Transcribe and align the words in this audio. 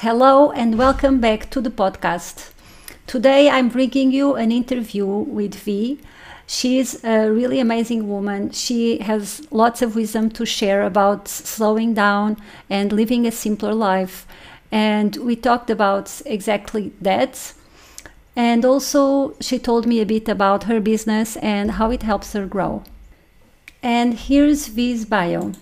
Hello 0.00 0.50
and 0.50 0.76
welcome 0.76 1.20
back 1.20 1.48
to 1.48 1.58
the 1.58 1.70
podcast. 1.70 2.50
Today 3.06 3.48
I'm 3.48 3.70
bringing 3.70 4.12
you 4.12 4.34
an 4.34 4.52
interview 4.52 5.06
with 5.06 5.54
Vee. 5.54 5.98
She's 6.46 7.02
a 7.02 7.32
really 7.32 7.60
amazing 7.60 8.06
woman. 8.06 8.50
She 8.50 8.98
has 8.98 9.50
lots 9.50 9.80
of 9.80 9.96
wisdom 9.96 10.28
to 10.32 10.44
share 10.44 10.82
about 10.82 11.28
slowing 11.28 11.94
down 11.94 12.36
and 12.68 12.92
living 12.92 13.26
a 13.26 13.32
simpler 13.32 13.72
life. 13.72 14.26
And 14.70 15.16
we 15.16 15.34
talked 15.34 15.70
about 15.70 16.20
exactly 16.26 16.92
that. 17.00 17.54
And 18.36 18.66
also, 18.66 19.34
she 19.40 19.58
told 19.58 19.86
me 19.86 20.00
a 20.00 20.06
bit 20.06 20.28
about 20.28 20.64
her 20.64 20.78
business 20.78 21.36
and 21.36 21.70
how 21.70 21.90
it 21.90 22.02
helps 22.02 22.34
her 22.34 22.44
grow. 22.44 22.84
And 23.82 24.12
here's 24.12 24.68
Vee's 24.68 25.06
bio. 25.06 25.52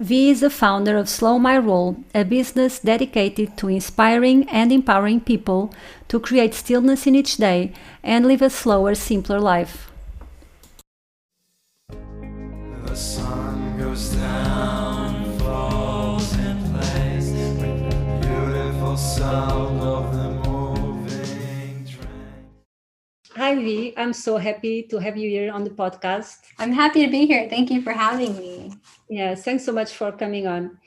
Vee 0.00 0.30
is 0.30 0.40
the 0.40 0.48
founder 0.48 0.96
of 0.96 1.10
Slow 1.10 1.38
My 1.38 1.58
Roll, 1.58 2.02
a 2.14 2.24
business 2.24 2.78
dedicated 2.78 3.58
to 3.58 3.68
inspiring 3.68 4.48
and 4.48 4.72
empowering 4.72 5.20
people 5.20 5.74
to 6.08 6.18
create 6.18 6.54
stillness 6.54 7.06
in 7.06 7.14
each 7.14 7.36
day 7.36 7.74
and 8.02 8.24
live 8.24 8.40
a 8.40 8.48
slower, 8.48 8.94
simpler 8.94 9.38
life. 9.38 9.92
The 11.90 12.96
sun 12.96 13.76
goes 13.78 14.14
down, 14.16 15.38
falls 15.38 16.32
in 16.38 16.56
place 16.72 17.30
with 17.32 17.60
the 17.60 18.26
beautiful 18.26 18.96
sound 18.96 19.82
of 19.82 20.16
the 20.16 20.30
moving 20.48 21.84
train. 21.84 22.48
Hi, 23.36 23.54
Vee. 23.54 23.92
I'm 23.98 24.14
so 24.14 24.38
happy 24.38 24.84
to 24.84 24.96
have 24.96 25.18
you 25.18 25.28
here 25.28 25.52
on 25.52 25.62
the 25.62 25.70
podcast. 25.70 26.38
I'm 26.58 26.72
happy 26.72 27.04
to 27.04 27.10
be 27.10 27.26
here. 27.26 27.50
Thank 27.50 27.70
you 27.70 27.82
for 27.82 27.92
having 27.92 28.38
me. 28.38 28.72
Yeah, 29.10 29.34
thanks 29.34 29.64
so 29.64 29.72
much 29.72 29.92
for 29.94 30.12
coming 30.12 30.46
on. 30.46 30.78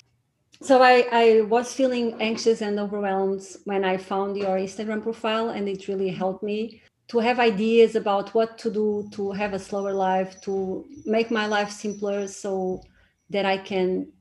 So 0.62 0.82
I, 0.82 1.08
I 1.12 1.42
was 1.42 1.74
feeling 1.74 2.22
anxious 2.22 2.62
and 2.62 2.80
overwhelmed 2.80 3.44
when 3.66 3.86
I 3.86 3.98
found 3.98 4.38
your 4.38 4.58
Instagram 4.58 5.04
profile, 5.04 5.50
and 5.50 5.70
it 5.70 5.88
really 5.88 6.10
helped 6.10 6.44
me 6.44 6.82
to 7.10 7.20
have 7.20 7.40
ideas 7.40 7.96
about 7.96 8.34
what 8.36 8.58
to 8.60 8.72
do 8.72 9.10
to 9.14 9.32
have 9.34 9.54
a 9.54 9.60
slower 9.60 9.94
life, 9.94 10.42
to 10.44 10.86
make 11.06 11.32
my 11.32 11.48
life 11.48 11.72
simpler 11.72 12.28
so 12.28 12.82
that 13.30 13.46
I 13.46 13.58
can 13.60 14.14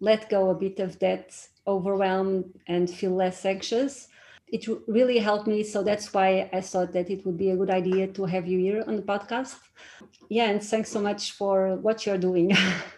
let 0.00 0.30
go 0.30 0.50
a 0.50 0.54
bit 0.54 0.80
of 0.80 0.98
that 1.00 1.36
overwhelm 1.66 2.52
and 2.68 2.90
feel 2.90 3.12
less 3.12 3.44
anxious. 3.46 4.08
It 4.48 4.66
really 4.88 5.18
helped 5.18 5.48
me. 5.48 5.64
So 5.64 5.82
that's 5.84 6.14
why 6.14 6.50
I 6.52 6.62
thought 6.62 6.92
that 6.94 7.10
it 7.10 7.26
would 7.26 7.38
be 7.38 7.50
a 7.50 7.56
good 7.56 7.70
idea 7.70 8.08
to 8.08 8.26
have 8.26 8.46
you 8.48 8.58
here 8.60 8.84
on 8.86 8.96
the 8.96 9.02
podcast. 9.02 9.56
Yeah, 10.30 10.50
and 10.50 10.62
thanks 10.62 10.90
so 10.90 11.00
much 11.02 11.32
for 11.32 11.76
what 11.76 12.06
you're 12.06 12.18
doing. 12.18 12.52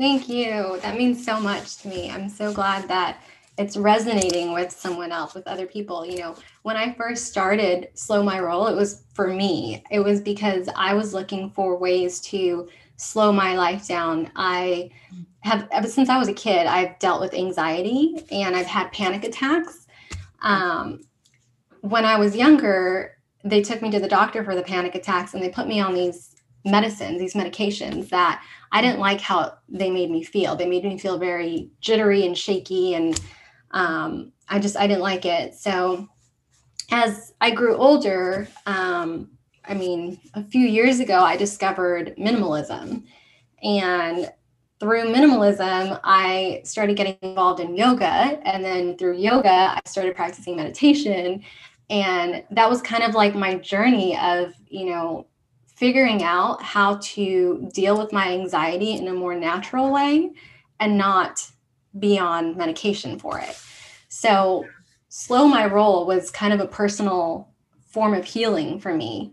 Thank 0.00 0.30
you. 0.30 0.80
That 0.80 0.96
means 0.96 1.22
so 1.22 1.38
much 1.38 1.76
to 1.82 1.88
me. 1.88 2.10
I'm 2.10 2.30
so 2.30 2.54
glad 2.54 2.88
that 2.88 3.22
it's 3.58 3.76
resonating 3.76 4.54
with 4.54 4.72
someone 4.72 5.12
else, 5.12 5.34
with 5.34 5.46
other 5.46 5.66
people. 5.66 6.06
You 6.06 6.20
know, 6.20 6.36
when 6.62 6.74
I 6.74 6.94
first 6.94 7.26
started 7.26 7.90
Slow 7.92 8.22
My 8.22 8.40
Roll, 8.40 8.66
it 8.68 8.74
was 8.74 9.04
for 9.12 9.28
me. 9.28 9.84
It 9.90 10.00
was 10.00 10.22
because 10.22 10.70
I 10.74 10.94
was 10.94 11.12
looking 11.12 11.50
for 11.50 11.76
ways 11.76 12.18
to 12.22 12.66
slow 12.96 13.30
my 13.30 13.54
life 13.54 13.86
down. 13.86 14.30
I 14.36 14.88
have, 15.40 15.68
ever 15.70 15.86
since 15.86 16.08
I 16.08 16.16
was 16.16 16.28
a 16.28 16.32
kid, 16.34 16.66
I've 16.66 16.98
dealt 16.98 17.20
with 17.20 17.34
anxiety 17.34 18.24
and 18.32 18.56
I've 18.56 18.64
had 18.64 18.92
panic 18.92 19.24
attacks. 19.24 19.86
Um, 20.40 21.02
when 21.82 22.06
I 22.06 22.16
was 22.16 22.34
younger, 22.34 23.18
they 23.44 23.60
took 23.60 23.82
me 23.82 23.90
to 23.90 24.00
the 24.00 24.08
doctor 24.08 24.44
for 24.44 24.54
the 24.54 24.62
panic 24.62 24.94
attacks 24.94 25.34
and 25.34 25.42
they 25.42 25.50
put 25.50 25.68
me 25.68 25.78
on 25.78 25.92
these 25.92 26.36
medicines, 26.64 27.18
these 27.18 27.34
medications 27.34 28.08
that 28.08 28.42
I 28.72 28.82
didn't 28.82 29.00
like 29.00 29.20
how 29.20 29.58
they 29.68 29.90
made 29.90 30.10
me 30.10 30.22
feel. 30.22 30.56
They 30.56 30.68
made 30.68 30.84
me 30.84 30.98
feel 30.98 31.18
very 31.18 31.70
jittery 31.80 32.24
and 32.24 32.36
shaky, 32.36 32.94
and 32.94 33.20
um, 33.72 34.32
I 34.48 34.58
just 34.58 34.76
I 34.76 34.86
didn't 34.86 35.02
like 35.02 35.24
it. 35.24 35.54
So 35.54 36.08
as 36.90 37.32
I 37.40 37.50
grew 37.50 37.76
older, 37.76 38.48
um, 38.66 39.30
I 39.64 39.74
mean, 39.74 40.20
a 40.34 40.44
few 40.44 40.66
years 40.66 41.00
ago, 41.00 41.20
I 41.20 41.36
discovered 41.36 42.14
minimalism, 42.16 43.04
and 43.62 44.32
through 44.80 45.12
minimalism, 45.12 46.00
I 46.02 46.62
started 46.64 46.96
getting 46.96 47.18
involved 47.20 47.60
in 47.60 47.76
yoga, 47.76 48.40
and 48.44 48.64
then 48.64 48.96
through 48.96 49.18
yoga, 49.18 49.50
I 49.76 49.80
started 49.84 50.16
practicing 50.16 50.56
meditation. 50.56 51.42
And 51.90 52.44
that 52.52 52.70
was 52.70 52.80
kind 52.80 53.02
of 53.02 53.14
like 53.14 53.34
my 53.34 53.56
journey 53.56 54.16
of, 54.16 54.54
you 54.68 54.86
know, 54.86 55.26
figuring 55.80 56.22
out 56.22 56.62
how 56.62 56.96
to 56.96 57.66
deal 57.72 57.98
with 57.98 58.12
my 58.12 58.32
anxiety 58.32 58.92
in 58.92 59.08
a 59.08 59.14
more 59.14 59.34
natural 59.34 59.90
way 59.90 60.30
and 60.78 60.98
not 60.98 61.50
be 61.98 62.18
on 62.18 62.54
medication 62.54 63.18
for 63.18 63.38
it. 63.38 63.58
So, 64.10 64.66
slow 65.08 65.48
my 65.48 65.64
roll 65.64 66.06
was 66.06 66.30
kind 66.30 66.52
of 66.52 66.60
a 66.60 66.66
personal 66.66 67.48
form 67.88 68.12
of 68.12 68.26
healing 68.26 68.78
for 68.78 68.94
me. 68.94 69.32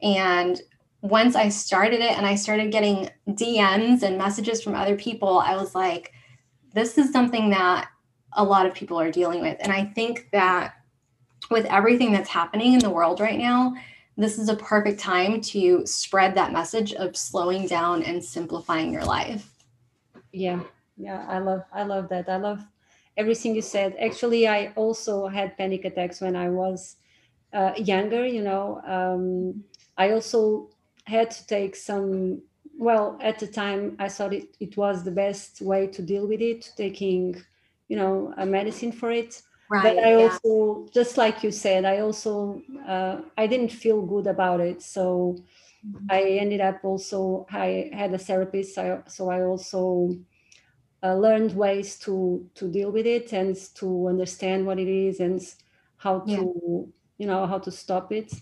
And 0.00 0.62
once 1.02 1.34
I 1.34 1.48
started 1.48 1.98
it 2.00 2.16
and 2.16 2.24
I 2.24 2.36
started 2.36 2.70
getting 2.70 3.10
DMs 3.30 4.04
and 4.04 4.16
messages 4.16 4.62
from 4.62 4.76
other 4.76 4.96
people, 4.96 5.40
I 5.40 5.56
was 5.56 5.74
like, 5.74 6.12
this 6.72 6.98
is 6.98 7.10
something 7.10 7.50
that 7.50 7.88
a 8.34 8.44
lot 8.44 8.64
of 8.64 8.74
people 8.74 8.98
are 9.00 9.10
dealing 9.10 9.40
with. 9.40 9.56
And 9.58 9.72
I 9.72 9.86
think 9.86 10.28
that 10.30 10.74
with 11.50 11.66
everything 11.66 12.12
that's 12.12 12.28
happening 12.28 12.74
in 12.74 12.78
the 12.78 12.90
world 12.90 13.18
right 13.18 13.38
now, 13.38 13.74
this 14.20 14.38
is 14.38 14.48
a 14.48 14.56
perfect 14.56 15.00
time 15.00 15.40
to 15.40 15.86
spread 15.86 16.34
that 16.34 16.52
message 16.52 16.92
of 16.92 17.16
slowing 17.16 17.66
down 17.66 18.02
and 18.02 18.22
simplifying 18.22 18.92
your 18.92 19.04
life. 19.04 19.50
Yeah, 20.32 20.62
yeah, 20.96 21.24
I 21.28 21.38
love 21.38 21.64
I 21.72 21.84
love 21.84 22.08
that. 22.10 22.28
I 22.28 22.36
love 22.36 22.64
everything 23.16 23.54
you 23.54 23.62
said. 23.62 23.96
Actually, 23.98 24.46
I 24.46 24.72
also 24.76 25.26
had 25.26 25.56
panic 25.56 25.84
attacks 25.86 26.20
when 26.20 26.36
I 26.36 26.50
was 26.50 26.96
uh, 27.52 27.72
younger. 27.76 28.26
You 28.26 28.42
know, 28.42 28.80
um, 28.86 29.64
I 29.96 30.10
also 30.12 30.70
had 31.04 31.30
to 31.30 31.46
take 31.46 31.74
some. 31.74 32.42
Well, 32.78 33.18
at 33.20 33.38
the 33.38 33.46
time, 33.46 33.96
I 33.98 34.08
thought 34.08 34.32
it, 34.32 34.56
it 34.60 34.76
was 34.76 35.02
the 35.02 35.10
best 35.10 35.60
way 35.60 35.86
to 35.88 36.02
deal 36.02 36.26
with 36.26 36.40
it, 36.40 36.72
taking, 36.76 37.42
you 37.88 37.96
know, 37.96 38.32
a 38.38 38.46
medicine 38.46 38.90
for 38.92 39.10
it 39.10 39.42
Right, 39.70 39.84
but 39.84 39.98
i 40.04 40.18
yeah. 40.18 40.28
also 40.28 40.88
just 40.92 41.16
like 41.16 41.44
you 41.44 41.52
said 41.52 41.84
i 41.84 42.00
also 42.00 42.60
uh, 42.88 43.20
i 43.38 43.46
didn't 43.46 43.70
feel 43.70 44.02
good 44.02 44.26
about 44.26 44.60
it 44.60 44.82
so 44.82 45.36
mm-hmm. 45.86 46.06
i 46.10 46.22
ended 46.22 46.60
up 46.60 46.84
also 46.84 47.46
i 47.52 47.88
had 47.92 48.12
a 48.12 48.18
therapist 48.18 48.74
so, 48.74 49.00
so 49.06 49.30
i 49.30 49.42
also 49.42 50.16
uh, 51.04 51.14
learned 51.14 51.54
ways 51.54 51.96
to 51.98 52.44
to 52.56 52.66
deal 52.66 52.90
with 52.90 53.06
it 53.06 53.32
and 53.32 53.56
to 53.76 54.08
understand 54.08 54.66
what 54.66 54.80
it 54.80 54.88
is 54.88 55.20
and 55.20 55.40
how 55.98 56.18
to 56.18 56.32
yeah. 56.32 56.82
you 57.18 57.26
know 57.26 57.46
how 57.46 57.58
to 57.58 57.70
stop 57.70 58.10
it 58.10 58.32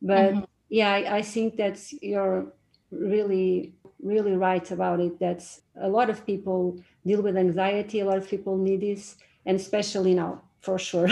but 0.00 0.32
mm-hmm. 0.32 0.44
yeah 0.70 0.94
I, 0.94 1.16
I 1.18 1.22
think 1.22 1.56
that 1.56 1.78
you're 2.00 2.46
really 2.90 3.74
really 4.02 4.34
right 4.34 4.70
about 4.70 4.98
it 5.00 5.18
that 5.20 5.44
a 5.78 5.88
lot 5.88 6.08
of 6.08 6.24
people 6.24 6.82
deal 7.04 7.20
with 7.20 7.36
anxiety 7.36 8.00
a 8.00 8.06
lot 8.06 8.16
of 8.16 8.26
people 8.26 8.56
need 8.56 8.80
this 8.80 9.16
and 9.44 9.60
especially 9.60 10.14
now 10.14 10.40
for 10.60 10.78
sure. 10.78 11.08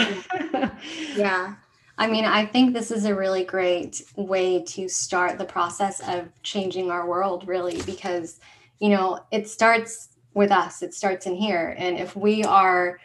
yeah. 1.15 1.55
I 1.97 2.07
mean, 2.07 2.23
I 2.23 2.45
think 2.45 2.73
this 2.73 2.91
is 2.91 3.05
a 3.05 3.13
really 3.13 3.43
great 3.43 4.01
way 4.15 4.63
to 4.63 4.87
start 4.87 5.37
the 5.37 5.45
process 5.45 5.99
of 6.07 6.29
changing 6.43 6.89
our 6.89 7.05
world, 7.05 7.45
really, 7.45 7.81
because, 7.81 8.39
you 8.79 8.89
know, 8.89 9.19
it 9.31 9.49
starts 9.49 10.09
with 10.33 10.51
us, 10.51 10.81
it 10.81 10.93
starts 10.93 11.25
in 11.25 11.35
here. 11.35 11.75
And 11.77 11.97
if 11.97 12.15
we 12.15 12.43
are 12.45 12.99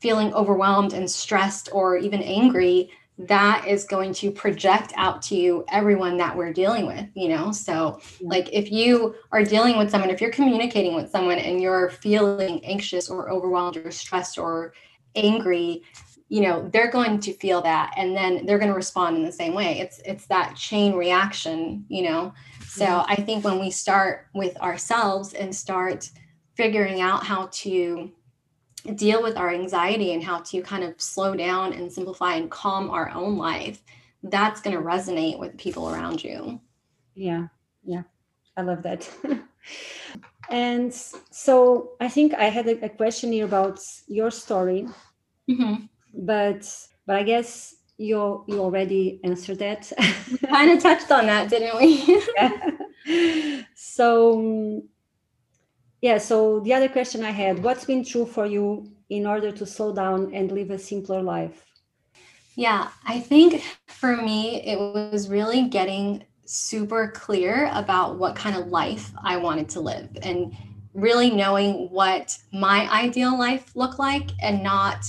feeling 0.00 0.32
overwhelmed 0.32 0.94
and 0.94 1.10
stressed 1.10 1.68
or 1.72 1.98
even 1.98 2.22
angry, 2.22 2.90
that 3.18 3.66
is 3.68 3.84
going 3.84 4.14
to 4.14 4.30
project 4.30 4.94
out 4.96 5.20
to 5.20 5.36
you 5.36 5.64
everyone 5.68 6.16
that 6.16 6.34
we're 6.34 6.54
dealing 6.54 6.86
with, 6.86 7.06
you 7.14 7.28
know? 7.28 7.52
So, 7.52 8.00
like, 8.22 8.48
if 8.50 8.72
you 8.72 9.14
are 9.32 9.44
dealing 9.44 9.76
with 9.76 9.90
someone, 9.90 10.08
if 10.08 10.22
you're 10.22 10.30
communicating 10.30 10.94
with 10.94 11.10
someone 11.10 11.38
and 11.38 11.60
you're 11.60 11.90
feeling 11.90 12.64
anxious 12.64 13.10
or 13.10 13.28
overwhelmed 13.28 13.76
or 13.76 13.90
stressed 13.90 14.38
or 14.38 14.72
angry 15.14 15.82
you 16.28 16.42
know 16.42 16.68
they're 16.72 16.90
going 16.90 17.18
to 17.18 17.32
feel 17.34 17.60
that 17.60 17.92
and 17.96 18.16
then 18.16 18.46
they're 18.46 18.58
going 18.58 18.70
to 18.70 18.76
respond 18.76 19.16
in 19.16 19.24
the 19.24 19.32
same 19.32 19.54
way. 19.54 19.80
It's 19.80 20.00
it's 20.04 20.26
that 20.26 20.56
chain 20.56 20.94
reaction 20.94 21.84
you 21.88 22.02
know? 22.02 22.32
So 22.66 22.84
mm-hmm. 22.84 23.10
i 23.10 23.16
think 23.16 23.44
when 23.44 23.58
we 23.58 23.70
start 23.70 24.28
with 24.34 24.56
ourselves 24.60 25.34
and 25.34 25.54
start 25.54 26.08
figuring 26.54 27.00
out 27.00 27.24
how 27.24 27.48
to 27.52 28.12
deal 28.94 29.22
with 29.22 29.36
our 29.36 29.50
anxiety 29.50 30.14
and 30.14 30.22
how 30.22 30.38
to 30.40 30.62
kind 30.62 30.84
of 30.84 31.00
slow 31.00 31.34
down 31.34 31.72
and 31.72 31.92
simplify 31.92 32.34
and 32.34 32.50
calm 32.50 32.90
our 32.90 33.10
own 33.10 33.36
life 33.36 33.82
that's 34.24 34.60
going 34.60 34.76
to 34.76 34.82
resonate 34.82 35.38
with 35.38 35.56
people 35.56 35.88
around 35.88 36.22
you. 36.22 36.60
Yeah 37.14 37.46
yeah. 37.84 38.02
I 38.56 38.62
love 38.62 38.82
that 38.82 39.08
And 40.50 40.92
so 41.30 41.92
I 42.00 42.08
think 42.08 42.34
I 42.34 42.44
had 42.44 42.66
a, 42.66 42.84
a 42.84 42.88
question 42.88 43.32
here 43.32 43.44
about 43.44 43.78
your 44.08 44.30
story, 44.30 44.88
mm-hmm. 45.48 45.84
but 46.12 46.68
but 47.06 47.16
I 47.16 47.22
guess 47.22 47.76
you 47.98 48.44
you 48.48 48.58
already 48.58 49.20
answered 49.22 49.60
that. 49.60 49.92
we 50.30 50.38
kind 50.38 50.70
of 50.72 50.82
touched 50.82 51.10
on 51.12 51.26
that, 51.26 51.48
didn't 51.48 51.76
we? 51.78 52.22
yeah. 52.36 52.70
So 53.74 54.82
yeah. 56.02 56.18
So 56.18 56.60
the 56.60 56.74
other 56.74 56.88
question 56.88 57.24
I 57.24 57.30
had: 57.30 57.62
What's 57.62 57.84
been 57.84 58.04
true 58.04 58.26
for 58.26 58.46
you 58.46 58.90
in 59.08 59.26
order 59.26 59.52
to 59.52 59.66
slow 59.66 59.94
down 59.94 60.34
and 60.34 60.50
live 60.50 60.70
a 60.70 60.78
simpler 60.78 61.22
life? 61.22 61.66
Yeah, 62.56 62.88
I 63.06 63.20
think 63.20 63.62
for 63.86 64.16
me, 64.16 64.62
it 64.62 64.78
was 64.78 65.28
really 65.28 65.68
getting 65.68 66.24
super 66.50 67.08
clear 67.08 67.70
about 67.72 68.18
what 68.18 68.34
kind 68.34 68.56
of 68.56 68.66
life 68.68 69.12
I 69.22 69.36
wanted 69.36 69.68
to 69.70 69.80
live 69.80 70.08
and 70.22 70.56
really 70.94 71.30
knowing 71.30 71.88
what 71.90 72.36
my 72.52 72.90
ideal 72.90 73.38
life 73.38 73.70
looked 73.76 74.00
like 74.00 74.30
and 74.42 74.60
not 74.60 75.04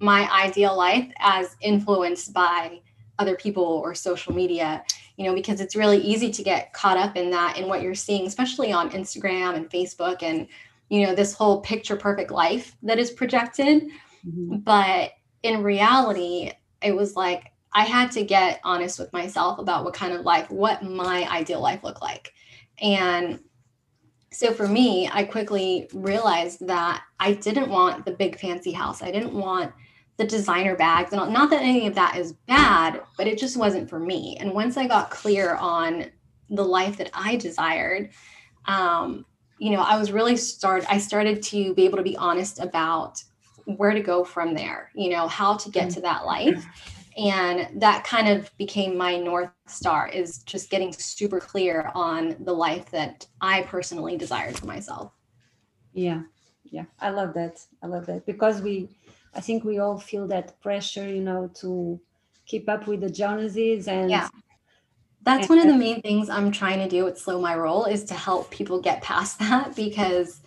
my 0.00 0.30
ideal 0.30 0.76
life 0.76 1.10
as 1.18 1.56
influenced 1.62 2.34
by 2.34 2.80
other 3.18 3.36
people 3.36 3.62
or 3.62 3.94
social 3.94 4.34
media 4.34 4.84
you 5.16 5.24
know 5.24 5.34
because 5.34 5.60
it's 5.60 5.76
really 5.76 5.98
easy 5.98 6.30
to 6.30 6.42
get 6.42 6.72
caught 6.72 6.96
up 6.96 7.16
in 7.16 7.30
that 7.30 7.56
and 7.56 7.66
what 7.66 7.80
you're 7.80 7.94
seeing 7.94 8.26
especially 8.26 8.72
on 8.72 8.90
instagram 8.90 9.54
and 9.54 9.70
facebook 9.70 10.22
and 10.22 10.46
you 10.88 11.06
know 11.06 11.14
this 11.14 11.32
whole 11.32 11.60
picture 11.60 11.96
perfect 11.96 12.30
life 12.30 12.76
that 12.82 12.98
is 12.98 13.10
projected 13.10 13.84
mm-hmm. 14.26 14.56
but 14.56 15.12
in 15.42 15.62
reality 15.62 16.50
it 16.82 16.94
was 16.94 17.16
like 17.16 17.51
i 17.74 17.84
had 17.84 18.10
to 18.12 18.24
get 18.24 18.60
honest 18.64 18.98
with 18.98 19.12
myself 19.12 19.58
about 19.58 19.84
what 19.84 19.94
kind 19.94 20.12
of 20.12 20.22
life 20.22 20.50
what 20.50 20.82
my 20.82 21.28
ideal 21.30 21.60
life 21.60 21.82
looked 21.82 22.02
like. 22.02 22.32
And 22.80 23.40
so 24.32 24.52
for 24.52 24.66
me 24.66 25.08
i 25.12 25.22
quickly 25.24 25.88
realized 25.92 26.66
that 26.66 27.02
i 27.20 27.34
didn't 27.34 27.68
want 27.68 28.04
the 28.04 28.12
big 28.12 28.38
fancy 28.38 28.72
house. 28.72 29.02
I 29.02 29.10
didn't 29.10 29.34
want 29.34 29.72
the 30.16 30.26
designer 30.26 30.76
bags 30.76 31.12
and 31.12 31.32
not 31.32 31.50
that 31.50 31.62
any 31.62 31.86
of 31.86 31.94
that 31.94 32.16
is 32.16 32.34
bad 32.46 33.02
but 33.16 33.26
it 33.26 33.38
just 33.38 33.56
wasn't 33.56 33.88
for 33.88 33.98
me. 33.98 34.36
And 34.40 34.52
once 34.52 34.76
i 34.76 34.86
got 34.86 35.10
clear 35.10 35.54
on 35.56 36.06
the 36.50 36.64
life 36.64 36.96
that 36.98 37.10
i 37.14 37.36
desired 37.36 38.10
um, 38.66 39.24
you 39.58 39.70
know 39.70 39.80
i 39.80 39.96
was 39.96 40.12
really 40.12 40.36
start 40.36 40.84
i 40.88 40.98
started 40.98 41.42
to 41.42 41.74
be 41.74 41.84
able 41.84 41.96
to 41.96 42.02
be 42.02 42.16
honest 42.16 42.58
about 42.58 43.22
where 43.64 43.92
to 43.92 44.00
go 44.00 44.24
from 44.24 44.54
there 44.54 44.90
you 44.94 45.08
know 45.08 45.28
how 45.28 45.56
to 45.56 45.70
get 45.70 45.88
to 45.90 46.00
that 46.00 46.24
life 46.26 46.66
and 47.16 47.80
that 47.80 48.04
kind 48.04 48.28
of 48.28 48.50
became 48.56 48.96
my 48.96 49.16
north 49.16 49.50
star 49.66 50.08
is 50.08 50.38
just 50.44 50.70
getting 50.70 50.92
super 50.92 51.40
clear 51.40 51.90
on 51.94 52.36
the 52.40 52.52
life 52.52 52.90
that 52.90 53.26
i 53.40 53.62
personally 53.62 54.16
desired 54.16 54.58
for 54.58 54.66
myself. 54.66 55.12
Yeah 55.92 56.22
yeah. 56.72 56.84
I 56.98 57.10
love 57.10 57.34
that. 57.34 57.60
I 57.82 57.86
love 57.86 58.06
that. 58.06 58.26
Because 58.26 58.60
we 58.60 58.88
I 59.34 59.40
think 59.40 59.62
we 59.62 59.78
all 59.78 59.98
feel 59.98 60.26
that 60.28 60.60
pressure, 60.60 61.08
you 61.08 61.22
know, 61.22 61.50
to 61.60 62.00
keep 62.46 62.68
up 62.68 62.86
with 62.88 63.00
the 63.02 63.10
joneses 63.10 63.86
and 63.86 64.10
yeah. 64.10 64.28
That's 65.24 65.48
and, 65.48 65.50
one 65.50 65.58
of 65.60 65.72
the 65.72 65.78
main 65.78 66.02
things 66.02 66.28
I'm 66.28 66.50
trying 66.50 66.80
to 66.80 66.88
do 66.88 67.04
with 67.04 67.16
Slow 67.16 67.40
My 67.40 67.54
Roll 67.54 67.84
is 67.84 68.02
to 68.04 68.14
help 68.14 68.50
people 68.50 68.80
get 68.80 69.02
past 69.02 69.38
that 69.38 69.76
because, 69.76 70.40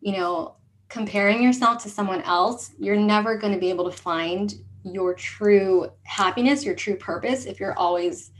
you 0.00 0.12
know, 0.12 0.54
comparing 0.88 1.42
yourself 1.42 1.82
to 1.82 1.88
someone 1.88 2.22
else, 2.22 2.70
you're 2.78 2.96
never 2.96 3.36
going 3.36 3.52
to 3.52 3.58
be 3.58 3.70
able 3.70 3.90
to 3.90 3.96
find 3.96 4.54
your 4.82 5.14
true 5.14 5.90
happiness, 6.02 6.64
your 6.64 6.74
true 6.74 6.96
purpose 6.96 7.44
if 7.46 7.60
you're 7.60 7.78
always 7.78 8.30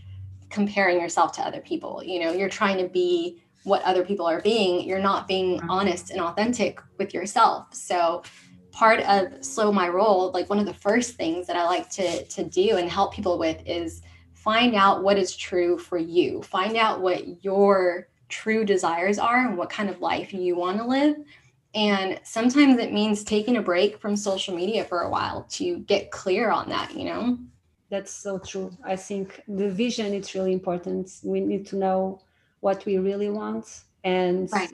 comparing 0.48 1.00
yourself 1.00 1.32
to 1.32 1.42
other 1.42 1.60
people. 1.60 2.02
You 2.04 2.20
know, 2.20 2.32
you're 2.32 2.48
trying 2.48 2.78
to 2.78 2.88
be 2.88 3.42
what 3.64 3.82
other 3.82 4.04
people 4.04 4.26
are 4.26 4.40
being, 4.40 4.88
you're 4.88 4.98
not 4.98 5.28
being 5.28 5.60
honest 5.68 6.10
and 6.10 6.20
authentic 6.20 6.80
with 6.98 7.12
yourself. 7.12 7.74
So, 7.74 8.22
part 8.72 9.00
of 9.00 9.44
slow 9.44 9.72
my 9.72 9.88
roll 9.88 10.30
like 10.32 10.48
one 10.48 10.58
of 10.58 10.66
the 10.66 10.74
first 10.74 11.16
things 11.16 11.46
that 11.46 11.56
i 11.56 11.64
like 11.64 11.90
to 11.90 12.24
to 12.26 12.44
do 12.44 12.76
and 12.76 12.88
help 12.88 13.12
people 13.12 13.36
with 13.38 13.60
is 13.66 14.02
find 14.32 14.74
out 14.74 15.02
what 15.02 15.18
is 15.18 15.34
true 15.34 15.76
for 15.76 15.98
you 15.98 16.40
find 16.42 16.76
out 16.76 17.00
what 17.00 17.44
your 17.44 18.08
true 18.28 18.64
desires 18.64 19.18
are 19.18 19.48
and 19.48 19.58
what 19.58 19.68
kind 19.68 19.90
of 19.90 20.00
life 20.00 20.32
you 20.32 20.54
want 20.54 20.78
to 20.78 20.84
live 20.84 21.16
and 21.74 22.20
sometimes 22.24 22.78
it 22.78 22.92
means 22.92 23.22
taking 23.22 23.56
a 23.56 23.62
break 23.62 23.98
from 23.98 24.16
social 24.16 24.54
media 24.54 24.84
for 24.84 25.02
a 25.02 25.10
while 25.10 25.44
to 25.50 25.78
get 25.80 26.10
clear 26.10 26.50
on 26.50 26.68
that 26.68 26.94
you 26.94 27.04
know? 27.04 27.38
That's 27.90 28.12
so 28.12 28.38
true. 28.38 28.70
I 28.84 28.94
think 28.94 29.42
the 29.48 29.68
vision 29.68 30.14
is 30.14 30.34
really 30.34 30.52
important. 30.52 31.10
We 31.24 31.40
need 31.40 31.66
to 31.68 31.76
know 31.76 32.20
what 32.60 32.84
we 32.86 32.98
really 32.98 33.30
want 33.30 33.82
and 34.04 34.48
right. 34.52 34.72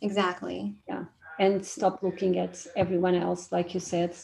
Exactly. 0.00 0.74
Yeah. 0.88 1.04
And 1.38 1.64
stop 1.64 2.02
looking 2.02 2.38
at 2.38 2.66
everyone 2.76 3.14
else 3.14 3.52
like 3.52 3.74
you 3.74 3.80
said. 3.80 4.14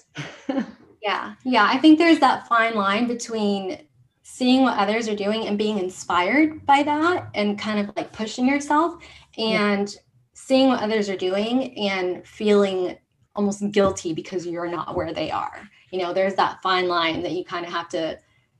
Yeah. 1.04 1.34
Yeah. 1.44 1.68
I 1.70 1.76
think 1.78 1.98
there's 1.98 2.18
that 2.20 2.48
fine 2.48 2.74
line 2.74 3.06
between 3.06 3.78
seeing 4.22 4.62
what 4.62 4.78
others 4.78 5.06
are 5.06 5.14
doing 5.14 5.46
and 5.46 5.58
being 5.58 5.78
inspired 5.78 6.64
by 6.64 6.82
that 6.82 7.28
and 7.34 7.58
kind 7.58 7.78
of 7.78 7.94
like 7.94 8.10
pushing 8.12 8.48
yourself 8.48 8.94
and 9.36 9.92
yeah. 9.92 10.00
Seeing 10.34 10.68
what 10.68 10.82
others 10.82 11.08
are 11.08 11.16
doing 11.16 11.76
and 11.78 12.26
feeling 12.26 12.96
almost 13.34 13.70
guilty 13.72 14.12
because 14.12 14.46
you're 14.46 14.68
not 14.68 14.94
where 14.94 15.12
they 15.12 15.30
are 15.30 15.68
you 15.90 15.98
know 15.98 16.12
there's 16.12 16.34
that 16.34 16.62
fine 16.62 16.86
line 16.86 17.22
that 17.22 17.32
you 17.32 17.44
kind 17.44 17.66
of 17.66 17.72
have 17.72 17.88
to 17.88 18.18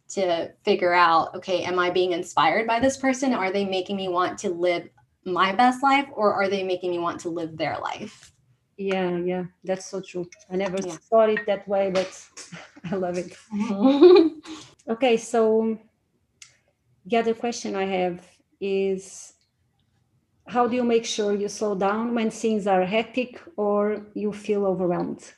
to 0.09 0.51
figure 0.65 0.93
out 0.93 1.35
okay 1.35 1.63
am 1.65 1.79
i 1.79 1.91
being 1.91 2.13
inspired 2.13 2.67
by 2.67 2.81
this 2.81 2.97
person 2.97 3.33
are 3.33 3.53
they 3.53 3.65
making 3.65 3.97
me 3.97 4.09
want 4.09 4.39
to 4.39 4.51
live 4.51 4.89
my 5.25 5.53
best 5.53 5.83
life 5.83 6.07
or 6.13 6.33
are 6.35 6.49
they 6.49 6.63
making 6.63 6.91
me 6.91 6.99
want 6.99 7.21
to 7.21 7.29
live 7.29 7.57
their 7.57 7.79
life 7.79 8.33
yeah, 8.77 9.19
yeah, 9.19 9.45
that's 9.63 9.87
so 9.87 10.01
true. 10.01 10.29
I 10.51 10.57
never 10.57 10.79
yeah. 10.85 10.97
thought 11.09 11.31
it 11.31 11.47
that 11.47 11.67
way, 11.69 11.91
but 11.91 12.29
I 12.91 12.97
love 12.97 13.17
it. 13.19 13.37
okay, 14.89 15.17
so 15.17 15.79
the 17.07 17.17
other 17.17 17.35
question 17.35 17.77
I 17.77 17.85
have 17.85 18.27
is 18.61 19.34
how 20.47 20.67
do 20.67 20.77
you 20.77 20.85
make 20.85 21.05
sure 21.05 21.35
you 21.35 21.49
slow 21.49 21.75
down 21.75 22.15
when 22.15 22.31
things 22.31 22.67
are 22.67 22.85
hectic 22.85 23.41
or 23.57 24.07
you 24.15 24.33
feel 24.33 24.67
overwhelmed? 24.67 25.33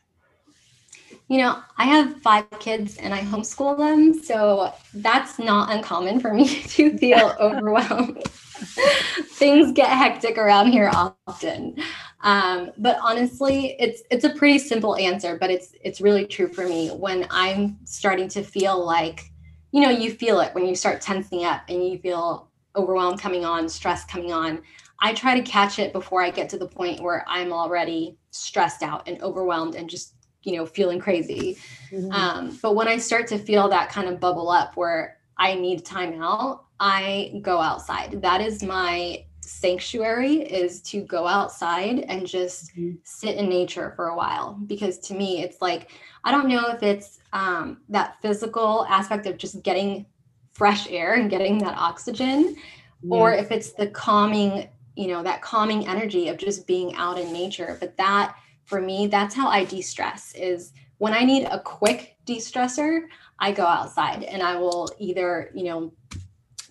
You 1.29 1.39
know, 1.39 1.59
I 1.77 1.85
have 1.85 2.21
five 2.23 2.49
kids 2.61 2.97
and 2.99 3.13
I 3.13 3.21
homeschool 3.21 3.79
them, 3.79 4.15
so 4.15 4.73
that's 4.95 5.39
not 5.39 5.73
uncommon 5.73 6.21
for 6.21 6.33
me 6.33 6.63
to 6.63 6.97
feel 6.99 7.35
overwhelmed. 7.41 8.23
Things 8.29 9.73
get 9.73 9.89
hectic 9.89 10.39
around 10.39 10.73
here 10.73 10.91
often. 10.93 11.77
Um, 12.23 12.71
but 12.79 12.99
honestly, 13.03 13.77
it's 13.79 14.03
it's 14.11 14.25
a 14.25 14.31
pretty 14.31 14.59
simple 14.59 14.97
answer, 14.97 15.37
but 15.39 15.51
it's 15.51 15.75
it's 15.83 16.01
really 16.01 16.27
true 16.27 16.49
for 16.49 16.67
me. 16.67 16.89
When 16.89 17.27
I'm 17.31 17.79
starting 17.85 18.29
to 18.29 18.43
feel 18.43 18.85
like, 18.85 19.31
you 19.73 19.83
know, 19.83 19.91
you 19.91 20.11
feel 20.11 20.41
it 20.41 20.55
when 20.55 20.67
you 20.67 20.75
start 20.75 21.01
tensing 21.01 21.45
up 21.45 21.63
and 21.69 21.87
you 21.87 21.99
feel 21.99 22.51
overwhelmed 22.77 23.21
coming 23.21 23.45
on, 23.45 23.69
stress 23.69 24.05
coming 24.05 24.33
on. 24.33 24.63
I 25.01 25.13
try 25.13 25.39
to 25.39 25.43
catch 25.43 25.79
it 25.79 25.93
before 25.93 26.23
I 26.23 26.31
get 26.31 26.49
to 26.51 26.59
the 26.59 26.67
point 26.67 27.03
where 27.03 27.25
I'm 27.29 27.53
already 27.53 28.17
stressed 28.31 28.83
out 28.83 29.07
and 29.07 29.21
overwhelmed 29.23 29.75
and 29.75 29.89
just 29.89 30.15
you 30.43 30.57
know 30.57 30.67
feeling 30.67 30.99
crazy. 30.99 31.59
Mm-hmm. 31.91 32.13
Um, 32.13 32.59
but 32.63 32.75
when 32.75 32.89
I 32.89 32.99
start 32.99 33.27
to 33.29 33.39
feel 33.39 33.69
that 33.69 33.91
kind 33.91 34.09
of 34.09 34.21
bubble 34.21 34.51
up 34.51 34.77
where 34.77 35.19
I 35.37 35.55
need 35.55 35.85
time 35.85 36.23
out, 36.23 36.65
I 36.81 37.41
go 37.43 37.61
outside. 37.61 38.23
That 38.23 38.41
is 38.41 38.63
my 38.63 39.25
sanctuary 39.47 40.39
is 40.39 40.83
to 40.83 41.03
go 41.03 41.27
outside 41.27 42.01
and 42.09 42.27
just 42.27 42.75
mm-hmm. 42.77 42.97
sit 43.05 43.37
in 43.37 43.49
nature 43.49 43.93
for 43.95 44.09
a 44.09 44.17
while 44.17 44.59
because 44.67 44.99
to 44.99 45.15
me 45.15 45.41
it's 45.41 45.63
like 45.63 45.93
i 46.25 46.33
don't 46.33 46.49
know 46.49 46.69
if 46.69 46.83
it's 46.83 47.21
um, 47.33 47.79
that 47.89 48.17
physical 48.21 48.85
aspect 48.89 49.25
of 49.27 49.37
just 49.37 49.63
getting 49.63 50.05
fresh 50.53 50.91
air 50.91 51.15
and 51.15 51.31
getting 51.31 51.59
that 51.59 51.77
oxygen 51.79 52.57
yeah. 53.03 53.15
or 53.15 53.33
if 53.33 53.53
it's 53.53 53.73
the 53.73 53.87
calming 53.87 54.69
you 54.97 55.09
know 55.09 55.23
that 55.23 55.43
calming 55.43 55.87
energy 55.87 56.29
of 56.29 56.37
just 56.37 56.67
being 56.67 56.95
out 56.97 57.19
in 57.19 57.33
nature 57.33 57.77
but 57.81 57.97
that 57.97 58.35
for 58.65 58.81
me 58.81 59.07
that's 59.07 59.35
how 59.35 59.49
i 59.49 59.65
de-stress 59.65 60.35
is 60.35 60.73
when 60.99 61.13
i 61.13 61.23
need 61.23 61.45
a 61.45 61.61
quick 61.61 62.17
de-stressor 62.25 63.07
i 63.39 63.53
go 63.53 63.65
outside 63.65 64.23
and 64.25 64.43
i 64.43 64.57
will 64.57 64.89
either 64.99 65.51
you 65.55 65.65
know 65.65 65.93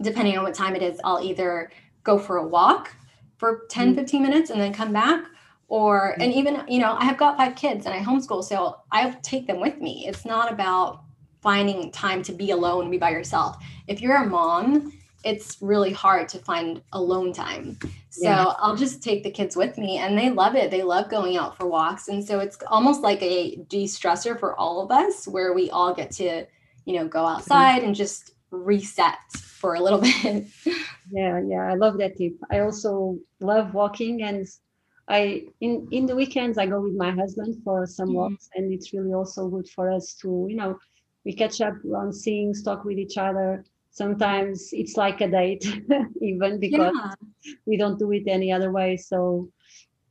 depending 0.02 0.38
on 0.38 0.44
what 0.44 0.54
time 0.54 0.76
it 0.76 0.82
is 0.82 1.00
i'll 1.04 1.24
either 1.24 1.72
go 2.04 2.18
for 2.18 2.38
a 2.38 2.48
walk 2.48 2.94
for 3.38 3.66
10, 3.70 3.90
mm-hmm. 3.90 4.00
15 4.00 4.22
minutes 4.22 4.50
and 4.50 4.62
then 4.62 4.74
come 4.74 4.94
back. 4.94 5.26
Or, 5.68 6.12
mm-hmm. 6.14 6.22
and 6.22 6.34
even, 6.34 6.64
you 6.68 6.80
know, 6.80 6.94
I 6.94 7.04
have 7.06 7.18
got 7.18 7.38
five 7.38 7.56
kids 7.56 7.86
and 7.86 7.94
I 7.94 8.00
homeschool, 8.00 8.44
so 8.44 8.78
I 8.92 9.12
take 9.24 9.48
them 9.48 9.60
with 9.60 9.80
me. 9.80 10.06
It's 10.08 10.26
not 10.26 10.52
about 10.52 11.04
finding 11.42 11.92
time 11.92 12.24
to 12.24 12.32
be 12.32 12.52
alone, 12.52 12.90
be 12.90 12.98
by 12.98 13.12
yourself. 13.12 13.58
If 13.88 14.02
you're 14.02 14.16
a 14.16 14.26
mom, 14.26 14.94
it's 15.26 15.58
really 15.60 15.92
hard 15.92 16.30
to 16.30 16.40
find 16.40 16.82
alone 16.94 17.34
time. 17.34 17.78
So 18.10 18.30
yeah. 18.30 18.54
I'll 18.60 18.76
just 18.76 19.02
take 19.02 19.24
the 19.24 19.32
kids 19.32 19.56
with 19.56 19.76
me 19.78 19.98
and 19.98 20.18
they 20.18 20.30
love 20.30 20.56
it. 20.56 20.70
They 20.70 20.84
love 20.84 21.10
going 21.10 21.36
out 21.36 21.58
for 21.58 21.68
walks. 21.68 22.08
And 22.08 22.24
so 22.24 22.40
it's 22.40 22.58
almost 22.68 23.02
like 23.02 23.22
a 23.24 23.56
de 23.68 23.86
stressor 23.86 24.40
for 24.40 24.58
all 24.58 24.82
of 24.82 24.92
us 24.92 25.28
where 25.28 25.54
we 25.54 25.72
all 25.72 25.96
get 25.96 26.12
to, 26.12 26.46
you 26.86 26.96
know, 26.96 27.08
go 27.08 27.24
mm-hmm. 27.24 27.38
outside 27.38 27.84
and 27.84 27.96
just 27.96 28.36
reset 28.52 29.18
for 29.34 29.74
a 29.74 29.82
little 29.82 30.00
bit. 30.24 30.46
yeah, 31.12 31.42
yeah, 31.44 31.72
I 31.72 31.74
love 31.74 31.98
that 31.98 32.18
tip. 32.18 32.34
I 32.52 32.60
also 32.60 33.18
love 33.40 33.74
walking 33.74 34.22
and 34.22 34.48
I 35.08 35.46
in 35.60 35.88
in 35.92 36.06
the 36.06 36.16
weekends 36.16 36.58
I 36.58 36.68
go 36.68 36.82
with 36.82 36.96
my 36.96 37.12
husband 37.12 37.58
for 37.64 37.88
some 37.88 38.10
mm-hmm. 38.10 38.18
walks 38.18 38.50
and 38.56 38.72
it's 38.72 38.94
really 38.94 39.14
also 39.14 39.50
good 39.50 39.68
for 39.70 39.92
us 39.92 40.14
to, 40.22 40.46
you 40.48 40.56
know, 40.56 40.78
we 41.26 41.34
catch 41.34 41.62
up 41.62 41.74
on 41.96 42.12
things, 42.12 42.62
talk 42.62 42.86
with 42.86 43.00
each 43.00 43.18
other. 43.18 43.66
Sometimes 43.96 44.72
it's 44.74 44.98
like 44.98 45.22
a 45.22 45.30
date, 45.30 45.66
even 46.22 46.60
because 46.60 46.94
yeah. 46.94 47.52
we 47.66 47.78
don't 47.78 47.98
do 47.98 48.12
it 48.12 48.28
any 48.28 48.52
other 48.52 48.70
way. 48.70 48.98
So 48.98 49.50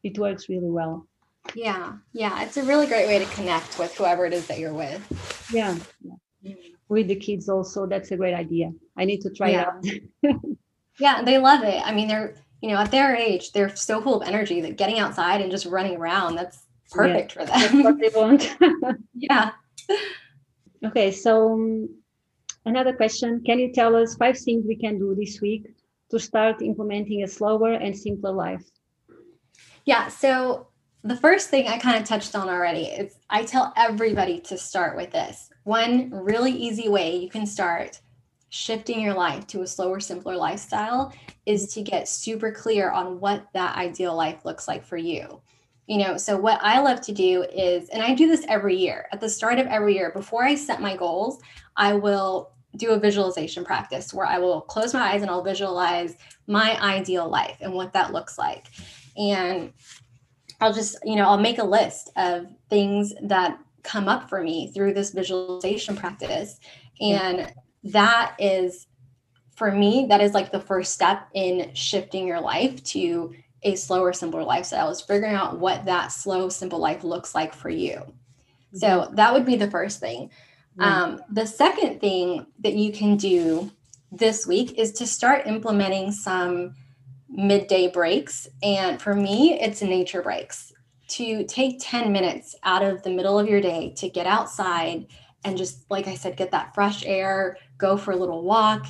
it 0.02 0.18
works 0.18 0.48
really 0.48 0.70
well. 0.70 1.06
Yeah, 1.54 1.96
yeah, 2.14 2.42
it's 2.42 2.56
a 2.56 2.62
really 2.62 2.86
great 2.86 3.06
way 3.06 3.18
to 3.18 3.26
connect 3.34 3.78
with 3.78 3.94
whoever 3.94 4.24
it 4.24 4.32
is 4.32 4.46
that 4.46 4.58
you're 4.58 4.72
with. 4.72 5.02
Yeah, 5.52 5.76
yeah. 6.00 6.14
Mm-hmm. 6.46 6.72
with 6.88 7.08
the 7.08 7.16
kids 7.16 7.50
also. 7.50 7.86
That's 7.86 8.10
a 8.10 8.16
great 8.16 8.32
idea. 8.32 8.72
I 8.96 9.04
need 9.04 9.20
to 9.20 9.30
try 9.30 9.50
yeah. 9.50 9.72
it 9.82 10.02
out. 10.26 10.40
yeah, 10.98 11.22
they 11.22 11.36
love 11.36 11.62
it. 11.62 11.82
I 11.84 11.92
mean, 11.92 12.08
they're 12.08 12.36
you 12.62 12.70
know 12.70 12.78
at 12.78 12.90
their 12.90 13.14
age, 13.14 13.52
they're 13.52 13.76
so 13.76 14.00
full 14.00 14.22
of 14.22 14.26
energy 14.26 14.62
that 14.62 14.78
getting 14.78 14.98
outside 14.98 15.42
and 15.42 15.50
just 15.50 15.66
running 15.66 15.98
around 15.98 16.36
that's 16.36 16.64
perfect 16.90 17.36
yeah, 17.36 17.44
for 17.44 17.46
them. 17.46 17.82
That's 17.82 17.84
what 17.84 18.00
they 18.00 18.18
want. 18.18 18.56
yeah. 19.14 19.50
Okay, 20.86 21.12
so 21.12 21.52
um, 21.52 21.88
another 22.64 22.92
question: 22.92 23.42
Can 23.44 23.58
you 23.58 23.72
tell 23.72 23.96
us 23.96 24.16
five 24.16 24.38
things 24.38 24.64
we 24.66 24.76
can 24.76 24.98
do 24.98 25.14
this 25.14 25.40
week 25.40 25.66
to 26.10 26.18
start 26.18 26.62
implementing 26.62 27.22
a 27.22 27.28
slower 27.28 27.72
and 27.72 27.96
simpler 27.96 28.32
life? 28.32 28.64
Yeah. 29.84 30.08
So 30.08 30.68
the 31.02 31.16
first 31.16 31.50
thing 31.50 31.68
I 31.68 31.78
kind 31.78 32.00
of 32.00 32.08
touched 32.08 32.34
on 32.34 32.48
already 32.48 32.84
is 32.84 33.18
I 33.28 33.44
tell 33.44 33.74
everybody 33.76 34.40
to 34.40 34.56
start 34.56 34.96
with 34.96 35.10
this. 35.10 35.50
One 35.64 36.10
really 36.10 36.52
easy 36.52 36.88
way 36.88 37.16
you 37.16 37.28
can 37.28 37.46
start 37.46 38.00
shifting 38.48 39.00
your 39.00 39.14
life 39.14 39.46
to 39.48 39.62
a 39.62 39.66
slower, 39.66 40.00
simpler 40.00 40.36
lifestyle 40.36 41.12
is 41.44 41.74
to 41.74 41.82
get 41.82 42.08
super 42.08 42.52
clear 42.52 42.90
on 42.90 43.20
what 43.20 43.48
that 43.52 43.76
ideal 43.76 44.14
life 44.14 44.44
looks 44.44 44.66
like 44.66 44.84
for 44.84 44.96
you. 44.96 45.42
You 45.86 45.98
know, 45.98 46.16
so 46.16 46.38
what 46.38 46.60
I 46.62 46.80
love 46.80 47.02
to 47.02 47.12
do 47.12 47.42
is, 47.52 47.90
and 47.90 48.02
I 48.02 48.14
do 48.14 48.26
this 48.26 48.46
every 48.48 48.76
year 48.76 49.06
at 49.12 49.20
the 49.20 49.28
start 49.28 49.58
of 49.58 49.66
every 49.66 49.94
year, 49.94 50.10
before 50.12 50.44
I 50.44 50.54
set 50.54 50.80
my 50.80 50.96
goals, 50.96 51.42
I 51.76 51.92
will 51.92 52.53
do 52.76 52.90
a 52.90 52.98
visualization 52.98 53.64
practice 53.64 54.12
where 54.12 54.26
I 54.26 54.38
will 54.38 54.60
close 54.60 54.94
my 54.94 55.12
eyes 55.12 55.22
and 55.22 55.30
I'll 55.30 55.42
visualize 55.42 56.16
my 56.46 56.80
ideal 56.82 57.28
life 57.28 57.56
and 57.60 57.72
what 57.72 57.92
that 57.92 58.12
looks 58.12 58.38
like. 58.38 58.66
And 59.16 59.72
I'll 60.60 60.72
just, 60.72 60.96
you 61.04 61.16
know, 61.16 61.24
I'll 61.24 61.38
make 61.38 61.58
a 61.58 61.64
list 61.64 62.10
of 62.16 62.46
things 62.70 63.12
that 63.22 63.58
come 63.82 64.08
up 64.08 64.28
for 64.28 64.42
me 64.42 64.72
through 64.72 64.94
this 64.94 65.10
visualization 65.10 65.96
practice. 65.96 66.58
And 67.00 67.52
that 67.84 68.34
is, 68.38 68.86
for 69.56 69.70
me, 69.70 70.06
that 70.08 70.20
is 70.20 70.32
like 70.32 70.50
the 70.50 70.60
first 70.60 70.92
step 70.92 71.28
in 71.34 71.72
shifting 71.74 72.26
your 72.26 72.40
life 72.40 72.82
to 72.84 73.34
a 73.62 73.76
slower, 73.76 74.12
simpler 74.12 74.42
lifestyle, 74.42 74.90
is 74.90 75.00
figuring 75.00 75.34
out 75.34 75.58
what 75.58 75.84
that 75.84 76.12
slow, 76.12 76.48
simple 76.48 76.78
life 76.78 77.04
looks 77.04 77.34
like 77.34 77.54
for 77.54 77.70
you. 77.70 77.96
Mm-hmm. 77.96 78.78
So 78.78 79.10
that 79.14 79.32
would 79.32 79.46
be 79.46 79.56
the 79.56 79.70
first 79.70 80.00
thing. 80.00 80.30
Um, 80.78 81.20
the 81.30 81.46
second 81.46 82.00
thing 82.00 82.46
that 82.60 82.74
you 82.74 82.92
can 82.92 83.16
do 83.16 83.70
this 84.10 84.46
week 84.46 84.78
is 84.78 84.92
to 84.92 85.06
start 85.06 85.46
implementing 85.46 86.12
some 86.12 86.74
midday 87.28 87.88
breaks. 87.88 88.48
And 88.62 89.00
for 89.00 89.14
me, 89.14 89.58
it's 89.60 89.82
nature 89.82 90.22
breaks 90.22 90.72
to 91.08 91.44
take 91.44 91.76
10 91.80 92.12
minutes 92.12 92.56
out 92.62 92.82
of 92.82 93.02
the 93.02 93.10
middle 93.10 93.38
of 93.38 93.48
your 93.48 93.60
day 93.60 93.92
to 93.96 94.08
get 94.08 94.26
outside 94.26 95.06
and 95.44 95.58
just, 95.58 95.84
like 95.90 96.08
I 96.08 96.14
said, 96.14 96.36
get 96.36 96.52
that 96.52 96.74
fresh 96.74 97.04
air, 97.04 97.58
go 97.76 97.96
for 97.96 98.12
a 98.12 98.16
little 98.16 98.42
walk. 98.42 98.86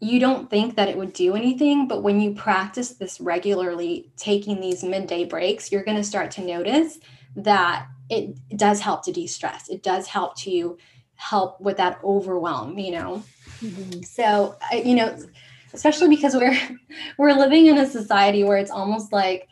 You 0.00 0.20
don't 0.20 0.48
think 0.48 0.76
that 0.76 0.88
it 0.88 0.96
would 0.96 1.12
do 1.12 1.34
anything, 1.34 1.88
but 1.88 2.02
when 2.02 2.20
you 2.20 2.34
practice 2.34 2.90
this 2.90 3.20
regularly, 3.20 4.12
taking 4.16 4.60
these 4.60 4.84
midday 4.84 5.24
breaks, 5.24 5.72
you're 5.72 5.84
going 5.84 5.96
to 5.96 6.04
start 6.04 6.30
to 6.32 6.42
notice 6.42 6.98
that 7.36 7.86
it 8.08 8.36
does 8.56 8.80
help 8.80 9.04
to 9.04 9.12
de 9.12 9.26
stress. 9.26 9.68
It 9.68 9.82
does 9.82 10.06
help 10.06 10.36
to 10.38 10.76
help 11.16 11.60
with 11.60 11.76
that 11.76 11.98
overwhelm, 12.04 12.78
you 12.78 12.92
know? 12.92 13.22
Mm-hmm. 13.60 14.02
So, 14.02 14.56
you 14.72 14.94
know, 14.94 15.16
especially 15.74 16.08
because 16.08 16.34
we're 16.34 16.56
we're 17.18 17.32
living 17.32 17.66
in 17.66 17.78
a 17.78 17.86
society 17.86 18.44
where 18.44 18.56
it's 18.56 18.70
almost 18.70 19.12
like 19.12 19.48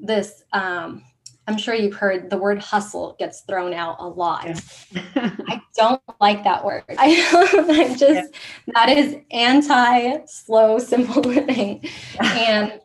this 0.00 0.42
um, 0.52 1.04
i'm 1.46 1.56
sure 1.56 1.74
you've 1.74 1.94
heard 1.94 2.28
the 2.30 2.38
word 2.38 2.58
hustle 2.58 3.14
gets 3.18 3.42
thrown 3.42 3.72
out 3.72 3.96
a 4.00 4.08
lot 4.08 4.46
yeah. 4.90 5.02
i 5.48 5.60
don't 5.76 6.02
like 6.20 6.42
that 6.42 6.64
word 6.64 6.82
i, 6.98 7.26
I 7.70 7.94
just 7.96 8.34
yeah. 8.34 8.72
that 8.74 8.88
is 8.88 9.16
anti 9.30 10.24
slow 10.26 10.78
simple 10.78 11.22
living 11.22 11.86
and 12.20 12.80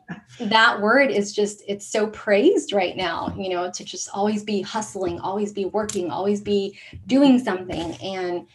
that 0.48 0.80
word 0.80 1.10
is 1.10 1.32
just 1.32 1.62
it's 1.68 1.86
so 1.86 2.06
praised 2.08 2.72
right 2.72 2.96
now 2.96 3.34
you 3.36 3.48
know 3.48 3.70
to 3.70 3.84
just 3.84 4.08
always 4.12 4.42
be 4.42 4.62
hustling 4.62 5.18
always 5.20 5.52
be 5.52 5.64
working 5.66 6.10
always 6.10 6.40
be 6.40 6.78
doing 7.06 7.38
something 7.38 7.94
and 8.02 8.46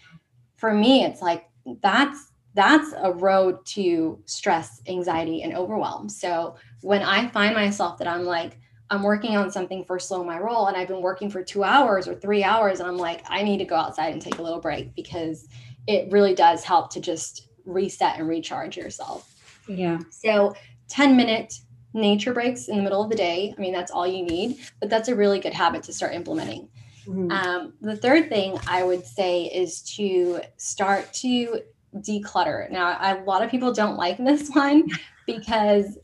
for 0.55 0.73
me 0.73 1.03
it's 1.03 1.21
like 1.21 1.49
that's 1.81 2.31
that's 2.57 2.91
a 3.03 3.11
road 3.11 3.63
to 3.67 4.19
stress, 4.25 4.81
anxiety, 4.87 5.43
and 5.43 5.53
overwhelm. 5.53 6.09
So 6.09 6.55
when 6.81 7.03
I 7.03 7.27
find 7.27 7.53
myself 7.53 7.99
that 7.99 8.07
I'm 8.07 8.23
like, 8.23 8.57
I'm 8.89 9.03
working 9.03 9.37
on 9.37 9.51
something 9.51 9.85
for 9.85 9.99
slow 9.99 10.23
my 10.23 10.39
roll 10.39 10.65
and 10.65 10.75
I've 10.75 10.87
been 10.87 11.03
working 11.03 11.29
for 11.29 11.43
two 11.43 11.63
hours 11.63 12.07
or 12.07 12.15
three 12.15 12.43
hours, 12.43 12.79
and 12.79 12.89
I'm 12.89 12.97
like, 12.97 13.23
I 13.29 13.43
need 13.43 13.59
to 13.59 13.65
go 13.65 13.75
outside 13.75 14.11
and 14.11 14.19
take 14.19 14.39
a 14.39 14.41
little 14.41 14.59
break 14.59 14.95
because 14.95 15.47
it 15.85 16.11
really 16.11 16.33
does 16.33 16.63
help 16.63 16.91
to 16.93 16.99
just 16.99 17.47
reset 17.65 18.17
and 18.17 18.27
recharge 18.27 18.75
yourself. 18.75 19.31
Yeah. 19.67 19.99
So 20.09 20.55
10 20.89 21.15
minute 21.15 21.59
nature 21.97 22.33
breaks 22.33 22.67
in 22.67 22.77
the 22.77 22.83
middle 22.83 23.03
of 23.03 23.09
the 23.09 23.15
day. 23.15 23.53
I 23.57 23.61
mean, 23.61 23.73
that's 23.73 23.91
all 23.91 24.07
you 24.07 24.23
need, 24.23 24.59
but 24.79 24.89
that's 24.89 25.09
a 25.09 25.15
really 25.15 25.39
good 25.39 25.53
habit 25.53 25.83
to 25.83 25.93
start 25.93 26.13
implementing. 26.13 26.69
Mm-hmm. 27.07 27.31
Um, 27.31 27.73
the 27.81 27.95
third 27.95 28.29
thing 28.29 28.57
I 28.67 28.83
would 28.83 29.05
say 29.05 29.45
is 29.45 29.81
to 29.95 30.41
start 30.57 31.11
to 31.15 31.61
declutter. 31.95 32.69
Now, 32.71 32.97
a 32.99 33.23
lot 33.23 33.43
of 33.43 33.49
people 33.49 33.73
don't 33.73 33.97
like 33.97 34.17
this 34.23 34.49
one 34.49 34.87
because 35.25 35.97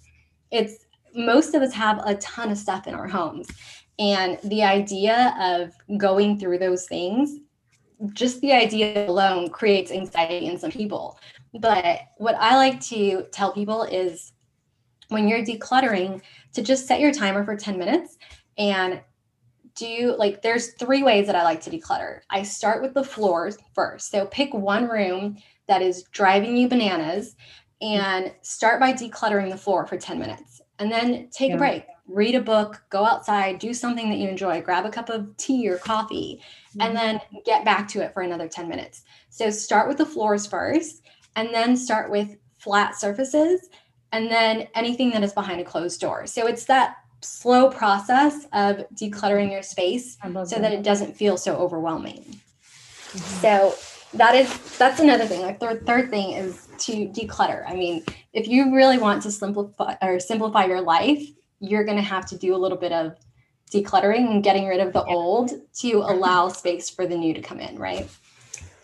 it's 0.52 0.86
most 1.16 1.54
of 1.54 1.62
us 1.62 1.74
have 1.74 2.02
a 2.06 2.16
ton 2.16 2.52
of 2.52 2.58
stuff 2.58 2.88
in 2.88 2.94
our 2.94 3.08
homes. 3.08 3.48
And 4.00 4.40
the 4.44 4.64
idea 4.64 5.36
of 5.40 6.00
going 6.00 6.40
through 6.40 6.58
those 6.58 6.88
things, 6.88 7.38
just 8.14 8.42
the 8.42 8.52
idea 8.52 9.08
alone 9.08 9.50
creates 9.50 9.92
anxiety 9.92 10.48
in 10.48 10.58
some 10.58 10.72
people. 10.72 11.20
But 11.54 12.00
what 12.18 12.36
I 12.36 12.56
like 12.58 12.82
to 12.86 13.28
tell 13.32 13.54
people 13.54 13.84
is 13.84 14.33
when 15.10 15.28
you're 15.28 15.44
decluttering, 15.44 16.22
to 16.54 16.62
just 16.62 16.88
set 16.88 17.00
your 17.00 17.12
timer 17.12 17.44
for 17.44 17.56
10 17.56 17.78
minutes 17.78 18.18
and 18.58 19.02
do 19.76 20.16
like 20.20 20.42
there's 20.42 20.74
three 20.74 21.02
ways 21.02 21.26
that 21.26 21.36
I 21.36 21.44
like 21.44 21.62
to 21.62 21.72
declutter. 21.72 22.20
I 22.30 22.44
start 22.44 22.82
with 22.82 22.94
the 22.94 23.04
floors 23.04 23.58
first. 23.74 24.12
So 24.12 24.28
pick 24.28 24.54
one 24.54 24.88
room 24.88 25.38
that 25.68 25.82
is 25.82 26.04
driving 26.12 26.56
you 26.56 26.68
bananas 26.68 27.36
and 27.82 28.32
start 28.42 28.80
by 28.80 28.94
decluttering 28.94 29.50
the 29.50 29.58
floor 29.58 29.86
for 29.86 29.98
10 29.98 30.20
minutes 30.20 30.62
and 30.80 30.92
then 30.92 31.30
take 31.32 31.50
yeah. 31.50 31.56
a 31.56 31.58
break 31.58 31.86
read 32.08 32.36
a 32.36 32.42
book 32.42 32.84
go 32.90 33.06
outside 33.06 33.60
do 33.60 33.74
something 33.74 34.10
that 34.10 34.18
you 34.18 34.28
enjoy 34.28 34.62
grab 34.62 34.86
a 34.86 34.90
cup 34.90 35.10
of 35.10 35.36
tea 35.38 35.70
or 35.70 35.78
coffee 35.78 36.42
mm-hmm. 36.70 36.82
and 36.82 36.96
then 36.96 37.20
get 37.46 37.64
back 37.64 37.88
to 37.88 38.02
it 38.02 38.14
for 38.14 38.22
another 38.22 38.48
10 38.48 38.68
minutes 38.68 39.04
so 39.30 39.50
start 39.50 39.88
with 39.88 39.98
the 39.98 40.06
floors 40.06 40.46
first 40.46 41.04
and 41.36 41.54
then 41.54 41.76
start 41.76 42.12
with 42.12 42.36
flat 42.58 42.98
surfaces 42.98 43.70
and 44.14 44.30
then 44.30 44.68
anything 44.76 45.10
that 45.10 45.24
is 45.24 45.34
behind 45.34 45.60
a 45.60 45.64
closed 45.66 46.00
door. 46.00 46.26
So 46.28 46.48
it's 46.48 46.66
that 46.66 46.98
slow 47.22 47.70
process 47.70 48.46
of 48.54 48.86
decluttering 48.94 49.52
your 49.52 49.64
space 49.64 50.18
so 50.22 50.30
that. 50.32 50.62
that 50.62 50.72
it 50.72 50.84
doesn't 50.84 51.18
feel 51.18 51.36
so 51.36 51.56
overwhelming. 51.58 52.40
Mm-hmm. 53.14 53.42
so 53.42 53.76
that 54.16 54.34
is 54.34 54.78
that's 54.78 55.00
another 55.00 55.26
thing 55.26 55.42
like 55.42 55.60
the 55.60 55.76
third 55.86 56.10
thing 56.10 56.32
is 56.32 56.68
to 56.80 57.08
declutter. 57.10 57.64
I 57.68 57.76
mean 57.76 58.04
if 58.34 58.48
you 58.48 58.74
really 58.74 58.98
want 58.98 59.22
to 59.24 59.32
simplify 59.32 59.96
or 60.02 60.20
simplify 60.20 60.66
your 60.66 60.82
life 60.82 61.24
you're 61.60 61.84
going 61.84 61.98
to 61.98 62.04
have 62.04 62.26
to 62.28 62.38
do 62.38 62.56
a 62.56 62.58
little 62.58 62.78
bit 62.78 62.92
of 62.92 63.16
decluttering 63.72 64.32
and 64.32 64.44
getting 64.44 64.68
rid 64.68 64.80
of 64.80 64.94
the 64.94 65.04
yeah. 65.08 65.14
old 65.14 65.52
to 65.82 65.92
allow 65.94 66.48
space 66.50 66.90
for 66.90 67.06
the 67.06 67.16
new 67.16 67.34
to 67.34 67.42
come 67.42 67.60
in 67.60 67.78
right? 67.78 68.10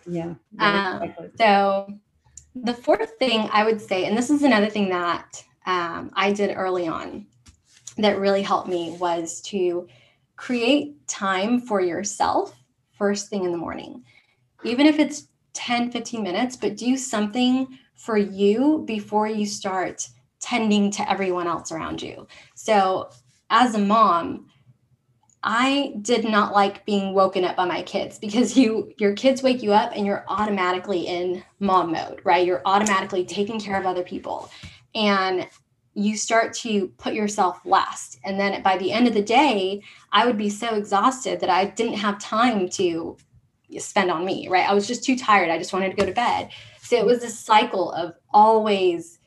Yeah. 0.08 0.36
Um, 0.60 1.14
so 1.38 2.00
the 2.56 2.74
fourth 2.74 3.12
thing 3.20 3.50
i 3.52 3.64
would 3.64 3.82
say 3.82 4.06
and 4.06 4.18
this 4.18 4.30
is 4.30 4.44
another 4.44 4.70
thing 4.70 4.90
that 4.90 5.44
um, 5.66 6.12
i 6.14 6.32
did 6.32 6.56
early 6.56 6.88
on 6.88 7.26
that 7.98 8.20
really 8.20 8.42
helped 8.42 8.68
me 8.68 8.96
was 9.00 9.42
to 9.42 9.88
create 10.36 11.08
time 11.08 11.60
for 11.60 11.82
yourself 11.82 12.56
first 12.98 13.30
thing 13.30 13.44
in 13.44 13.52
the 13.52 13.58
morning 13.58 14.04
even 14.64 14.86
if 14.86 15.00
it's 15.00 15.28
10, 15.54 15.92
15 15.92 16.24
minutes, 16.24 16.56
but 16.56 16.78
do 16.78 16.98
something 16.98 17.68
for 17.96 18.18
you 18.18 18.84
before 18.88 19.28
you 19.28 19.46
start 19.46 20.08
tending 20.40 20.90
to 20.92 21.10
everyone 21.12 21.48
else 21.48 21.72
around 21.72 22.02
you. 22.02 22.28
So, 22.56 23.10
as 23.50 23.76
a 23.76 23.80
mom, 23.80 24.48
I 25.44 25.94
did 26.02 26.26
not 26.26 26.54
like 26.54 26.86
being 26.86 27.14
woken 27.14 27.46
up 27.46 27.56
by 27.56 27.66
my 27.66 27.82
kids 27.84 28.20
because 28.20 28.58
you 28.58 28.94
your 28.98 29.14
kids 29.14 29.42
wake 29.42 29.64
you 29.64 29.72
up 29.72 29.92
and 29.96 30.06
you're 30.06 30.26
automatically 30.28 31.08
in 31.08 31.44
mom 31.60 31.94
mode, 31.94 32.22
right? 32.24 32.46
You're 32.46 32.62
automatically 32.66 33.26
taking 33.26 33.60
care 33.60 33.80
of 33.80 33.86
other 33.86 34.04
people. 34.04 34.50
And 34.94 35.48
you 35.94 36.18
start 36.18 36.54
to 36.54 36.88
put 36.98 37.14
yourself 37.14 37.60
last. 37.66 38.20
And 38.24 38.40
then 38.40 38.62
by 38.64 38.78
the 38.78 38.92
end 38.92 39.08
of 39.08 39.14
the 39.14 39.22
day, 39.22 39.82
I 40.12 40.26
would 40.26 40.38
be 40.38 40.50
so 40.50 40.76
exhausted 40.76 41.40
that 41.40 41.50
I 41.50 41.66
didn't 41.66 41.98
have 41.98 42.20
time 42.20 42.70
to 42.70 43.18
spend 43.78 44.10
on 44.10 44.26
me, 44.26 44.48
right? 44.48 44.70
I 44.70 44.74
was 44.74 44.88
just 44.88 45.04
too 45.04 45.18
tired. 45.18 45.50
I 45.50 45.58
just 45.58 45.74
wanted 45.74 45.92
to 45.92 45.96
go 45.96 46.06
to 46.06 46.14
bed. 46.14 46.50
So 46.82 46.96
it 46.96 47.06
was 47.06 47.20
this 47.20 47.38
cycle 47.38 47.92
of 47.92 48.14
always 48.34 49.20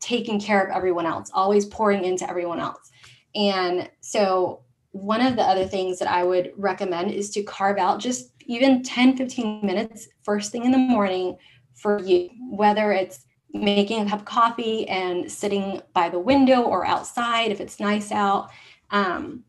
taking 0.00 0.40
care 0.40 0.62
of 0.62 0.74
everyone 0.74 1.06
else, 1.06 1.30
always 1.32 1.66
pouring 1.66 2.04
into 2.04 2.28
everyone 2.28 2.60
else. 2.60 2.90
And 3.34 3.90
so 4.00 4.62
one 4.92 5.20
of 5.20 5.36
the 5.36 5.42
other 5.42 5.64
things 5.64 5.98
that 5.98 6.08
I 6.08 6.22
would 6.22 6.52
recommend 6.56 7.10
is 7.10 7.30
to 7.30 7.42
carve 7.42 7.78
out 7.78 7.98
just 7.98 8.30
even 8.46 8.82
10, 8.82 9.16
15 9.16 9.64
minutes 9.64 10.08
first 10.22 10.52
thing 10.52 10.64
in 10.64 10.70
the 10.70 10.78
morning 10.78 11.36
for 11.74 12.00
you, 12.00 12.30
whether 12.50 12.92
it's 12.92 13.24
making 13.54 14.06
a 14.06 14.10
cup 14.10 14.20
of 14.20 14.24
coffee 14.24 14.88
and 14.88 15.30
sitting 15.30 15.80
by 15.94 16.08
the 16.08 16.18
window 16.18 16.62
or 16.62 16.86
outside 16.86 17.50
if 17.50 17.60
it's 17.60 17.80
nice 17.80 18.12
out. 18.12 18.50
Um, 18.90 19.44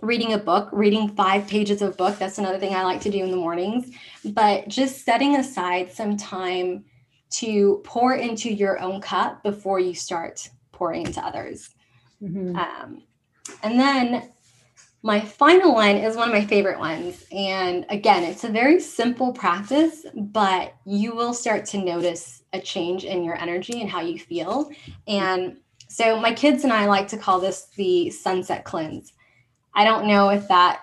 reading 0.00 0.32
a 0.32 0.38
book, 0.38 0.68
reading 0.72 1.14
five 1.14 1.46
pages 1.46 1.80
of 1.80 1.96
book. 1.96 2.18
That's 2.18 2.38
another 2.38 2.58
thing 2.58 2.74
I 2.74 2.82
like 2.82 3.00
to 3.02 3.10
do 3.10 3.24
in 3.24 3.30
the 3.30 3.36
mornings. 3.36 3.94
But 4.24 4.68
just 4.68 5.04
setting 5.04 5.36
aside 5.36 5.92
some 5.92 6.16
time 6.16 6.84
to 7.30 7.80
pour 7.84 8.14
into 8.14 8.52
your 8.52 8.80
own 8.80 9.00
cup 9.00 9.42
before 9.42 9.78
you 9.78 9.94
start 9.94 10.48
pouring 10.72 11.06
into 11.06 11.24
others. 11.24 11.70
Mm-hmm. 12.22 12.56
Um, 12.56 13.02
and 13.62 13.78
then 13.78 14.30
my 15.04 15.20
final 15.20 15.74
one 15.74 15.96
is 15.98 16.16
one 16.16 16.28
of 16.28 16.34
my 16.34 16.46
favorite 16.46 16.78
ones. 16.78 17.26
And 17.30 17.84
again, 17.90 18.24
it's 18.24 18.42
a 18.42 18.48
very 18.48 18.80
simple 18.80 19.34
practice, 19.34 20.06
but 20.14 20.74
you 20.86 21.14
will 21.14 21.34
start 21.34 21.66
to 21.66 21.78
notice 21.78 22.42
a 22.54 22.58
change 22.58 23.04
in 23.04 23.22
your 23.22 23.36
energy 23.36 23.82
and 23.82 23.90
how 23.90 24.00
you 24.00 24.18
feel. 24.18 24.70
And 25.06 25.58
so 25.88 26.18
my 26.18 26.32
kids 26.32 26.64
and 26.64 26.72
I 26.72 26.86
like 26.86 27.06
to 27.08 27.18
call 27.18 27.38
this 27.38 27.66
the 27.76 28.08
sunset 28.08 28.64
cleanse. 28.64 29.12
I 29.74 29.84
don't 29.84 30.06
know 30.06 30.30
if 30.30 30.48
that, 30.48 30.80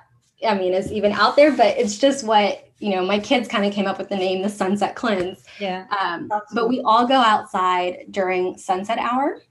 I 0.47 0.53
mean, 0.53 0.75
is 0.75 0.91
even 0.91 1.13
out 1.13 1.35
there, 1.35 1.51
but 1.51 1.75
it's 1.79 1.97
just 1.97 2.23
what, 2.23 2.69
you 2.77 2.91
know, 2.91 3.03
my 3.03 3.17
kids 3.17 3.47
kind 3.47 3.65
of 3.65 3.73
came 3.73 3.87
up 3.87 3.97
with 3.97 4.09
the 4.09 4.17
name 4.17 4.43
the 4.43 4.49
sunset 4.49 4.95
cleanse. 4.95 5.45
Yeah. 5.59 5.87
Um, 5.99 6.29
but 6.53 6.69
we 6.69 6.79
all 6.81 7.07
go 7.07 7.15
outside 7.15 8.05
during 8.11 8.55
sunset 8.59 8.99
hour. 8.99 9.41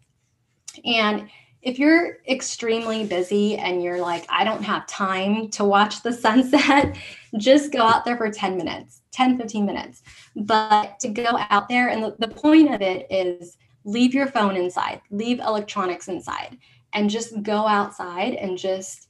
And 0.85 1.29
if 1.63 1.79
you're 1.79 2.19
extremely 2.27 3.05
busy 3.05 3.57
and 3.57 3.83
you're 3.83 4.01
like, 4.01 4.25
I 4.29 4.45
don't 4.45 4.63
have 4.63 4.87
time 4.87 5.49
to 5.51 5.65
watch 5.65 6.03
the 6.03 6.13
sunset, 6.13 6.97
just 7.37 7.73
go 7.73 7.83
out 7.83 8.05
there 8.05 8.17
for 8.17 8.31
10 8.31 8.57
minutes, 8.57 9.03
10, 9.13 9.39
15 9.39 9.67
minutes. 9.67 10.03
But 10.35 10.99
to 11.01 11.09
go 11.09 11.39
out 11.51 11.69
there, 11.69 11.89
and 11.89 12.03
the, 12.03 12.17
the 12.19 12.29
point 12.29 12.75
of 12.75 12.81
it 12.81 13.07
is 13.11 13.59
leave 13.85 14.15
your 14.15 14.27
phone 14.27 14.57
inside, 14.57 15.03
leave 15.11 15.39
electronics 15.41 16.09
inside, 16.09 16.57
and 16.93 17.11
just 17.11 17.43
go 17.43 17.67
outside 17.67 18.35
and 18.35 18.57
just 18.57 19.09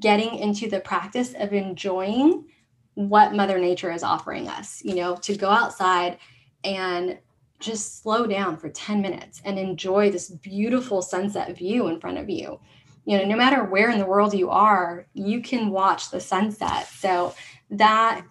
getting 0.00 0.36
into 0.36 0.68
the 0.68 0.80
practice 0.80 1.34
of 1.38 1.52
enjoying 1.52 2.46
what 2.94 3.34
Mother 3.34 3.58
Nature 3.58 3.92
is 3.92 4.02
offering 4.02 4.48
us, 4.48 4.82
you 4.84 4.96
know, 4.96 5.16
to 5.16 5.36
go 5.36 5.48
outside 5.48 6.18
and 6.64 7.18
just 7.62 8.02
slow 8.02 8.26
down 8.26 8.56
for 8.56 8.68
10 8.68 9.00
minutes 9.00 9.40
and 9.44 9.58
enjoy 9.58 10.10
this 10.10 10.28
beautiful 10.28 11.00
sunset 11.00 11.56
view 11.56 11.86
in 11.88 12.00
front 12.00 12.18
of 12.18 12.28
you. 12.28 12.60
You 13.04 13.18
know, 13.18 13.24
no 13.24 13.36
matter 13.36 13.64
where 13.64 13.90
in 13.90 13.98
the 13.98 14.06
world 14.06 14.34
you 14.34 14.50
are, 14.50 15.06
you 15.14 15.40
can 15.40 15.70
watch 15.70 16.10
the 16.10 16.20
sunset. 16.20 16.86
So, 16.88 17.34
that 17.70 18.24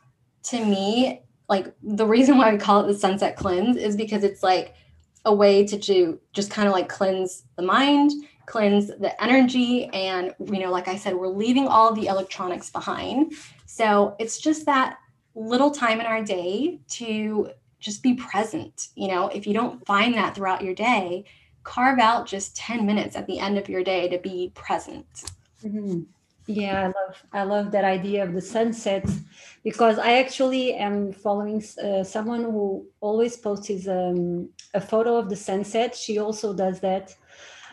to 0.43 0.63
me, 0.63 1.23
like 1.49 1.73
the 1.81 2.05
reason 2.05 2.37
why 2.37 2.51
we 2.51 2.59
call 2.59 2.83
it 2.83 2.87
the 2.87 2.97
sunset 2.97 3.35
cleanse 3.35 3.75
is 3.75 3.95
because 3.95 4.23
it's 4.23 4.43
like 4.43 4.75
a 5.25 5.33
way 5.33 5.65
to 5.65 5.77
do, 5.77 6.19
just 6.33 6.51
kind 6.51 6.67
of 6.67 6.73
like 6.73 6.87
cleanse 6.87 7.43
the 7.57 7.63
mind, 7.63 8.11
cleanse 8.45 8.87
the 8.87 9.21
energy. 9.21 9.85
And, 9.87 10.33
you 10.39 10.59
know, 10.59 10.71
like 10.71 10.87
I 10.87 10.95
said, 10.95 11.15
we're 11.15 11.27
leaving 11.27 11.67
all 11.67 11.93
the 11.93 12.07
electronics 12.07 12.69
behind. 12.69 13.33
So, 13.65 14.15
it's 14.19 14.39
just 14.39 14.65
that 14.67 14.97
little 15.35 15.71
time 15.71 15.99
in 15.99 16.05
our 16.05 16.23
day 16.23 16.79
to 16.89 17.51
just 17.81 18.01
be 18.01 18.13
present. 18.13 18.87
You 18.95 19.09
know, 19.09 19.27
if 19.27 19.45
you 19.45 19.53
don't 19.53 19.85
find 19.85 20.13
that 20.13 20.35
throughout 20.35 20.63
your 20.63 20.75
day, 20.75 21.25
carve 21.63 21.99
out 21.99 22.27
just 22.27 22.55
10 22.55 22.85
minutes 22.85 23.15
at 23.15 23.27
the 23.27 23.39
end 23.39 23.57
of 23.57 23.67
your 23.67 23.83
day 23.83 24.07
to 24.07 24.17
be 24.17 24.51
present. 24.55 25.23
Mm-hmm. 25.63 26.01
Yeah, 26.47 26.81
I 26.81 26.85
love 26.85 27.23
I 27.33 27.43
love 27.43 27.71
that 27.71 27.85
idea 27.85 28.23
of 28.23 28.33
the 28.33 28.41
sunset 28.41 29.07
because 29.63 29.99
I 29.99 30.13
actually 30.13 30.73
am 30.73 31.13
following 31.13 31.63
uh, 31.81 32.03
someone 32.03 32.43
who 32.43 32.85
always 32.99 33.37
posts 33.37 33.87
um, 33.87 34.49
a 34.73 34.81
photo 34.81 35.17
of 35.17 35.29
the 35.29 35.35
sunset. 35.35 35.95
She 35.95 36.17
also 36.17 36.53
does 36.53 36.79
that. 36.79 37.15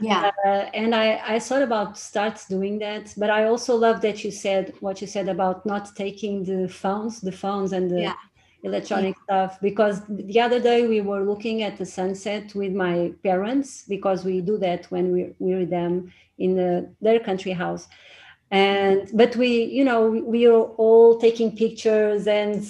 Yeah. 0.00 0.30
Uh, 0.46 0.48
and 0.74 0.94
I, 0.94 1.20
I 1.26 1.38
thought 1.40 1.62
about 1.62 1.98
start 1.98 2.44
doing 2.48 2.78
that, 2.80 3.12
but 3.16 3.30
I 3.30 3.46
also 3.46 3.74
love 3.74 4.00
that 4.02 4.22
you 4.22 4.30
said 4.30 4.74
what 4.78 5.00
you 5.00 5.08
said 5.08 5.28
about 5.28 5.66
not 5.66 5.96
taking 5.96 6.44
the 6.44 6.68
phones, 6.68 7.20
the 7.20 7.32
phones 7.32 7.72
and 7.72 7.90
the 7.90 8.02
yeah 8.02 8.14
electronic 8.62 9.14
stuff 9.24 9.60
because 9.60 10.02
the 10.08 10.40
other 10.40 10.60
day 10.60 10.86
we 10.86 11.00
were 11.00 11.22
looking 11.22 11.62
at 11.62 11.76
the 11.76 11.86
sunset 11.86 12.54
with 12.54 12.72
my 12.72 13.12
parents 13.22 13.84
because 13.88 14.24
we 14.24 14.40
do 14.40 14.58
that 14.58 14.86
when 14.90 15.12
we, 15.12 15.32
we're 15.38 15.60
with 15.60 15.70
them 15.70 16.12
in 16.38 16.56
the, 16.56 16.90
their 17.00 17.20
country 17.20 17.52
house. 17.52 17.86
And 18.50 19.10
but 19.12 19.36
we 19.36 19.64
you 19.64 19.84
know 19.84 20.08
we, 20.08 20.46
are 20.46 20.62
all 20.78 21.18
taking 21.18 21.54
pictures 21.54 22.26
and 22.26 22.66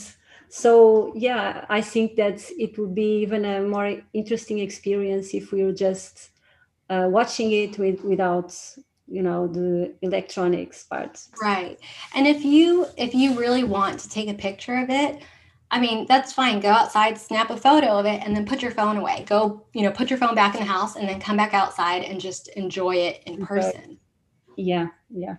so 0.48 1.12
yeah 1.14 1.64
i 1.68 1.80
think 1.80 2.16
that 2.16 2.42
it 2.58 2.76
would 2.78 2.96
be 2.96 3.20
even 3.20 3.44
a 3.44 3.60
more 3.62 4.02
interesting 4.12 4.58
experience 4.58 5.34
if 5.34 5.52
we 5.52 5.62
were 5.62 5.72
just 5.72 6.30
uh, 6.90 7.06
watching 7.08 7.52
it 7.52 7.78
with 7.78 8.02
without 8.02 8.52
you 9.06 9.22
know 9.22 9.46
the 9.46 9.94
electronics 10.02 10.84
parts 10.84 11.30
right. 11.42 11.78
And 12.14 12.26
if 12.26 12.44
you 12.44 12.86
if 12.96 13.14
you 13.14 13.38
really 13.38 13.62
want 13.64 14.00
to 14.00 14.08
take 14.08 14.28
a 14.28 14.34
picture 14.34 14.76
of 14.76 14.90
it 14.90 15.22
I 15.70 15.80
mean, 15.80 16.06
that's 16.06 16.32
fine. 16.32 16.60
Go 16.60 16.70
outside, 16.70 17.18
snap 17.18 17.50
a 17.50 17.56
photo 17.56 17.98
of 17.98 18.06
it, 18.06 18.22
and 18.24 18.34
then 18.34 18.46
put 18.46 18.62
your 18.62 18.70
phone 18.70 18.96
away. 18.96 19.24
Go, 19.26 19.66
you 19.74 19.82
know, 19.82 19.90
put 19.90 20.08
your 20.08 20.18
phone 20.18 20.34
back 20.34 20.54
in 20.54 20.60
the 20.60 20.66
house 20.66 20.96
and 20.96 21.08
then 21.08 21.20
come 21.20 21.36
back 21.36 21.52
outside 21.52 22.04
and 22.04 22.20
just 22.20 22.48
enjoy 22.48 22.96
it 22.96 23.22
in 23.26 23.44
person. 23.44 23.98
Yeah, 24.56 24.88
yeah. 25.10 25.36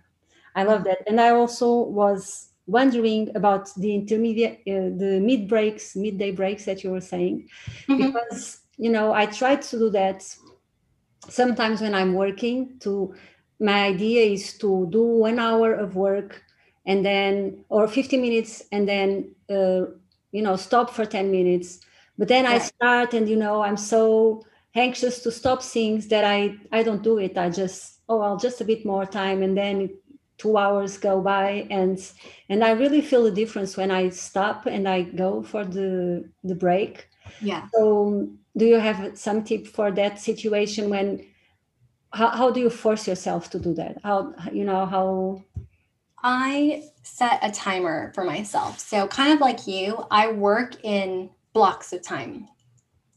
I 0.55 0.63
love 0.63 0.83
that. 0.83 0.99
And 1.07 1.19
I 1.19 1.29
also 1.29 1.81
was 1.81 2.49
wondering 2.67 3.35
about 3.35 3.73
the 3.75 3.95
intermediate, 3.95 4.59
uh, 4.67 4.93
the 4.97 5.19
mid 5.21 5.47
breaks, 5.47 5.95
midday 5.95 6.31
breaks 6.31 6.65
that 6.65 6.83
you 6.83 6.91
were 6.91 7.01
saying, 7.01 7.49
mm-hmm. 7.87 8.07
because, 8.07 8.59
you 8.77 8.91
know, 8.91 9.13
I 9.13 9.25
try 9.25 9.55
to 9.55 9.79
do 9.79 9.89
that 9.91 10.23
sometimes 11.27 11.81
when 11.81 11.95
I'm 11.95 12.13
working 12.13 12.77
to, 12.79 13.13
my 13.59 13.85
idea 13.85 14.31
is 14.31 14.57
to 14.59 14.87
do 14.89 15.03
one 15.03 15.39
hour 15.39 15.73
of 15.73 15.95
work 15.95 16.43
and 16.85 17.05
then, 17.05 17.65
or 17.69 17.87
50 17.87 18.17
minutes 18.17 18.63
and 18.71 18.87
then, 18.87 19.35
uh, 19.49 19.85
you 20.31 20.41
know 20.41 20.55
stop 20.55 20.89
for 20.91 21.05
10 21.05 21.31
minutes. 21.31 21.79
But 22.17 22.27
then 22.27 22.45
i 22.45 22.57
start 22.57 23.13
and 23.13 23.29
you 23.29 23.37
know 23.37 23.61
i'm 23.61 23.77
so 23.77 24.43
anxious 24.75 25.23
to 25.23 25.31
stop 25.31 25.63
things 25.63 26.07
that 26.09 26.25
i 26.25 26.55
i 26.71 26.83
don't 26.83 27.03
do 27.03 27.17
it. 27.17 27.37
I 27.37 27.49
just 27.49 28.01
oh 28.09 28.21
i'll 28.21 28.37
just 28.37 28.61
a 28.61 28.65
bit 28.65 28.85
more 28.85 29.05
time 29.05 29.41
and 29.41 29.57
then 29.57 29.89
two 30.37 30.57
hours 30.57 30.97
go 30.97 31.21
by 31.21 31.67
and 31.69 31.99
and 32.49 32.63
i 32.63 32.71
really 32.71 33.01
feel 33.01 33.23
the 33.23 33.31
difference 33.31 33.75
when 33.75 33.91
i 33.91 34.07
stop 34.07 34.65
and 34.65 34.87
i 34.87 35.01
go 35.01 35.43
for 35.43 35.65
the 35.65 36.29
the 36.43 36.55
break. 36.55 37.07
Yeah. 37.41 37.67
So 37.73 38.29
do 38.57 38.65
you 38.65 38.79
have 38.79 39.17
some 39.17 39.43
tip 39.43 39.67
for 39.67 39.91
that 39.91 40.19
situation 40.19 40.89
when 40.89 41.25
how, 42.11 42.29
how 42.29 42.51
do 42.51 42.59
you 42.59 42.69
force 42.69 43.07
yourself 43.07 43.49
to 43.51 43.59
do 43.59 43.73
that? 43.75 43.97
How 44.03 44.33
you 44.51 44.65
know 44.65 44.85
how 44.85 45.43
I 46.23 46.83
set 47.03 47.39
a 47.41 47.51
timer 47.51 48.11
for 48.13 48.23
myself. 48.23 48.79
So, 48.79 49.07
kind 49.07 49.33
of 49.33 49.39
like 49.39 49.67
you, 49.67 50.05
I 50.11 50.31
work 50.31 50.83
in 50.83 51.29
blocks 51.53 51.93
of 51.93 52.01
time. 52.01 52.47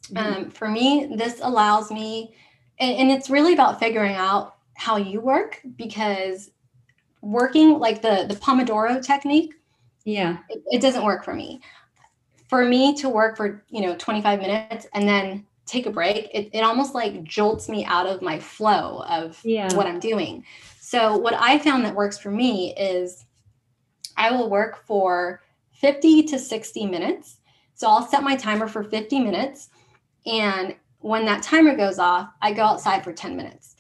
Mm-hmm. 0.04 0.16
Um, 0.16 0.50
for 0.50 0.68
me, 0.68 1.12
this 1.16 1.40
allows 1.42 1.90
me, 1.90 2.34
and, 2.78 2.96
and 2.96 3.10
it's 3.10 3.30
really 3.30 3.54
about 3.54 3.78
figuring 3.78 4.14
out 4.14 4.56
how 4.74 4.96
you 4.96 5.20
work 5.20 5.60
because 5.76 6.50
working 7.20 7.78
like 7.78 8.02
the 8.02 8.26
the 8.28 8.34
Pomodoro 8.34 9.04
technique, 9.04 9.54
yeah, 10.04 10.38
it, 10.48 10.62
it 10.70 10.80
doesn't 10.80 11.04
work 11.04 11.24
for 11.24 11.34
me. 11.34 11.60
For 12.48 12.64
me 12.64 12.94
to 12.96 13.08
work 13.08 13.36
for 13.36 13.64
you 13.70 13.82
know 13.82 13.96
25 13.96 14.40
minutes 14.40 14.86
and 14.94 15.08
then 15.08 15.46
take 15.66 15.86
a 15.86 15.90
break, 15.90 16.28
it, 16.34 16.50
it 16.52 16.60
almost 16.60 16.94
like 16.94 17.24
jolts 17.24 17.68
me 17.68 17.84
out 17.84 18.06
of 18.06 18.20
my 18.20 18.38
flow 18.38 19.04
of 19.08 19.40
yeah. 19.44 19.72
what 19.74 19.86
I'm 19.86 20.00
doing. 20.00 20.44
So, 20.92 21.16
what 21.16 21.32
I 21.32 21.58
found 21.58 21.86
that 21.86 21.94
works 21.94 22.18
for 22.18 22.30
me 22.30 22.74
is 22.74 23.24
I 24.18 24.30
will 24.30 24.50
work 24.50 24.84
for 24.84 25.40
50 25.70 26.24
to 26.24 26.38
60 26.38 26.84
minutes. 26.84 27.38
So, 27.72 27.88
I'll 27.88 28.06
set 28.06 28.22
my 28.22 28.36
timer 28.36 28.68
for 28.68 28.84
50 28.84 29.18
minutes. 29.20 29.70
And 30.26 30.76
when 30.98 31.24
that 31.24 31.42
timer 31.42 31.74
goes 31.74 31.98
off, 31.98 32.28
I 32.42 32.52
go 32.52 32.64
outside 32.64 33.02
for 33.02 33.14
10 33.14 33.38
minutes. 33.38 33.74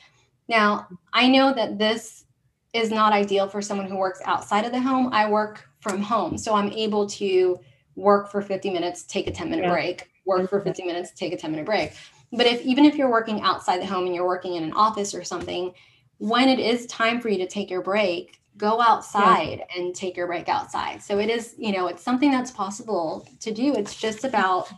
Now, 0.48 0.88
I 1.12 1.28
know 1.28 1.52
that 1.52 1.78
this 1.78 2.24
is 2.72 2.90
not 2.90 3.12
ideal 3.12 3.46
for 3.46 3.60
someone 3.60 3.88
who 3.88 3.98
works 3.98 4.22
outside 4.24 4.64
of 4.64 4.72
the 4.72 4.80
home. 4.80 5.10
I 5.12 5.28
work 5.28 5.68
from 5.80 6.00
home. 6.00 6.38
So, 6.38 6.54
I'm 6.54 6.72
able 6.72 7.06
to 7.08 7.60
work 7.94 8.30
for 8.30 8.40
50 8.40 8.70
minutes, 8.70 9.02
take 9.02 9.26
a 9.26 9.32
10 9.32 9.50
minute 9.50 9.66
yeah. 9.66 9.72
break, 9.72 10.08
work 10.24 10.48
for 10.48 10.62
50 10.62 10.82
minutes, 10.84 11.12
take 11.14 11.34
a 11.34 11.36
10 11.36 11.50
minute 11.50 11.66
break. 11.66 11.92
But 12.32 12.46
if 12.46 12.62
even 12.62 12.86
if 12.86 12.96
you're 12.96 13.10
working 13.10 13.42
outside 13.42 13.82
the 13.82 13.86
home 13.86 14.06
and 14.06 14.14
you're 14.14 14.26
working 14.26 14.54
in 14.54 14.64
an 14.64 14.72
office 14.72 15.14
or 15.14 15.22
something, 15.22 15.74
when 16.22 16.48
it 16.48 16.60
is 16.60 16.86
time 16.86 17.20
for 17.20 17.28
you 17.28 17.38
to 17.38 17.48
take 17.48 17.68
your 17.68 17.82
break, 17.82 18.40
go 18.56 18.80
outside 18.80 19.58
yeah. 19.58 19.76
and 19.76 19.92
take 19.92 20.16
your 20.16 20.28
break 20.28 20.48
outside. 20.48 21.02
So 21.02 21.18
it 21.18 21.28
is, 21.28 21.56
you 21.58 21.72
know, 21.72 21.88
it's 21.88 22.00
something 22.00 22.30
that's 22.30 22.52
possible 22.52 23.26
to 23.40 23.52
do. 23.52 23.74
It's 23.74 23.96
just 23.96 24.22
about 24.22 24.70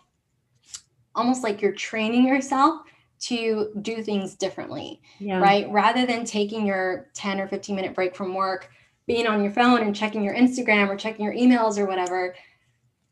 almost 1.14 1.42
like 1.42 1.60
you're 1.60 1.72
training 1.74 2.26
yourself 2.26 2.80
to 3.20 3.72
do 3.82 4.02
things 4.02 4.36
differently, 4.36 5.02
yeah. 5.18 5.38
right? 5.38 5.70
Rather 5.70 6.06
than 6.06 6.24
taking 6.24 6.64
your 6.64 7.10
10 7.12 7.38
or 7.38 7.46
15 7.46 7.76
minute 7.76 7.94
break 7.94 8.16
from 8.16 8.32
work, 8.32 8.70
being 9.06 9.26
on 9.26 9.42
your 9.42 9.52
phone 9.52 9.82
and 9.82 9.94
checking 9.94 10.24
your 10.24 10.34
Instagram 10.34 10.88
or 10.88 10.96
checking 10.96 11.26
your 11.26 11.34
emails 11.34 11.76
or 11.76 11.84
whatever, 11.84 12.34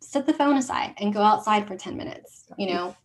set 0.01 0.25
the 0.25 0.33
phone 0.33 0.57
aside 0.57 0.95
and 0.97 1.12
go 1.12 1.21
outside 1.21 1.68
for 1.68 1.77
10 1.77 1.99
minutes. 1.99 2.47
You 2.57 2.73
know, 2.73 2.97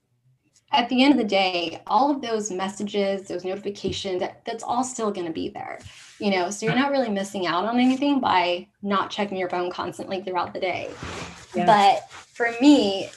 at 0.71 0.89
the 0.89 1.03
end 1.03 1.13
of 1.13 1.17
the 1.17 1.23
day, 1.23 1.81
all 1.87 2.11
of 2.11 2.21
those 2.21 2.51
messages, 2.51 3.27
those 3.27 3.45
notifications, 3.45 4.19
that, 4.19 4.43
that's 4.45 4.63
all 4.63 4.83
still 4.83 5.11
going 5.11 5.27
to 5.27 5.33
be 5.33 5.49
there. 5.49 5.79
You 6.19 6.31
know, 6.31 6.49
so 6.49 6.65
you're 6.65 6.75
not 6.75 6.91
really 6.91 7.09
missing 7.09 7.47
out 7.47 7.65
on 7.65 7.79
anything 7.79 8.19
by 8.19 8.67
not 8.81 9.09
checking 9.09 9.37
your 9.37 9.49
phone 9.49 9.71
constantly 9.71 10.21
throughout 10.21 10.53
the 10.53 10.59
day. 10.59 10.89
Yeah. 11.55 11.65
But 11.65 12.11
for 12.11 12.49
me, 12.59 13.09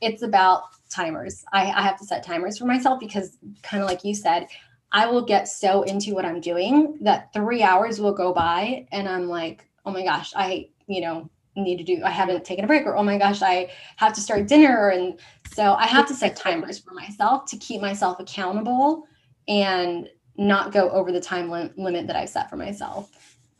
it's 0.00 0.22
about 0.22 0.64
timers. 0.90 1.44
I, 1.52 1.66
I 1.70 1.82
have 1.82 1.98
to 1.98 2.04
set 2.04 2.24
timers 2.24 2.58
for 2.58 2.66
myself 2.66 3.00
because, 3.00 3.38
kind 3.62 3.82
of 3.82 3.88
like 3.88 4.04
you 4.04 4.14
said, 4.14 4.46
I 4.92 5.06
will 5.06 5.22
get 5.22 5.48
so 5.48 5.82
into 5.82 6.14
what 6.14 6.24
I'm 6.24 6.40
doing 6.40 6.98
that 7.02 7.32
three 7.32 7.62
hours 7.62 8.00
will 8.00 8.12
go 8.12 8.32
by 8.32 8.86
and 8.90 9.08
I'm 9.08 9.28
like, 9.28 9.66
oh 9.84 9.90
my 9.90 10.02
gosh, 10.02 10.32
I, 10.34 10.68
you 10.86 11.00
know, 11.00 11.30
need 11.62 11.78
to 11.78 11.84
do, 11.84 12.02
I 12.04 12.10
haven't 12.10 12.44
taken 12.44 12.64
a 12.64 12.68
break, 12.68 12.86
or 12.86 12.96
oh 12.96 13.02
my 13.02 13.18
gosh, 13.18 13.42
I 13.42 13.70
have 13.96 14.12
to 14.14 14.20
start 14.20 14.46
dinner. 14.46 14.88
And 14.90 15.18
so 15.52 15.74
I 15.74 15.86
have 15.86 16.06
to 16.08 16.14
set 16.14 16.36
timers 16.36 16.78
for 16.78 16.92
myself 16.94 17.46
to 17.46 17.56
keep 17.56 17.80
myself 17.80 18.20
accountable 18.20 19.04
and 19.46 20.08
not 20.36 20.72
go 20.72 20.90
over 20.90 21.12
the 21.12 21.20
time 21.20 21.50
lim- 21.50 21.74
limit 21.76 22.06
that 22.06 22.16
I've 22.16 22.28
set 22.28 22.48
for 22.48 22.56
myself. 22.56 23.10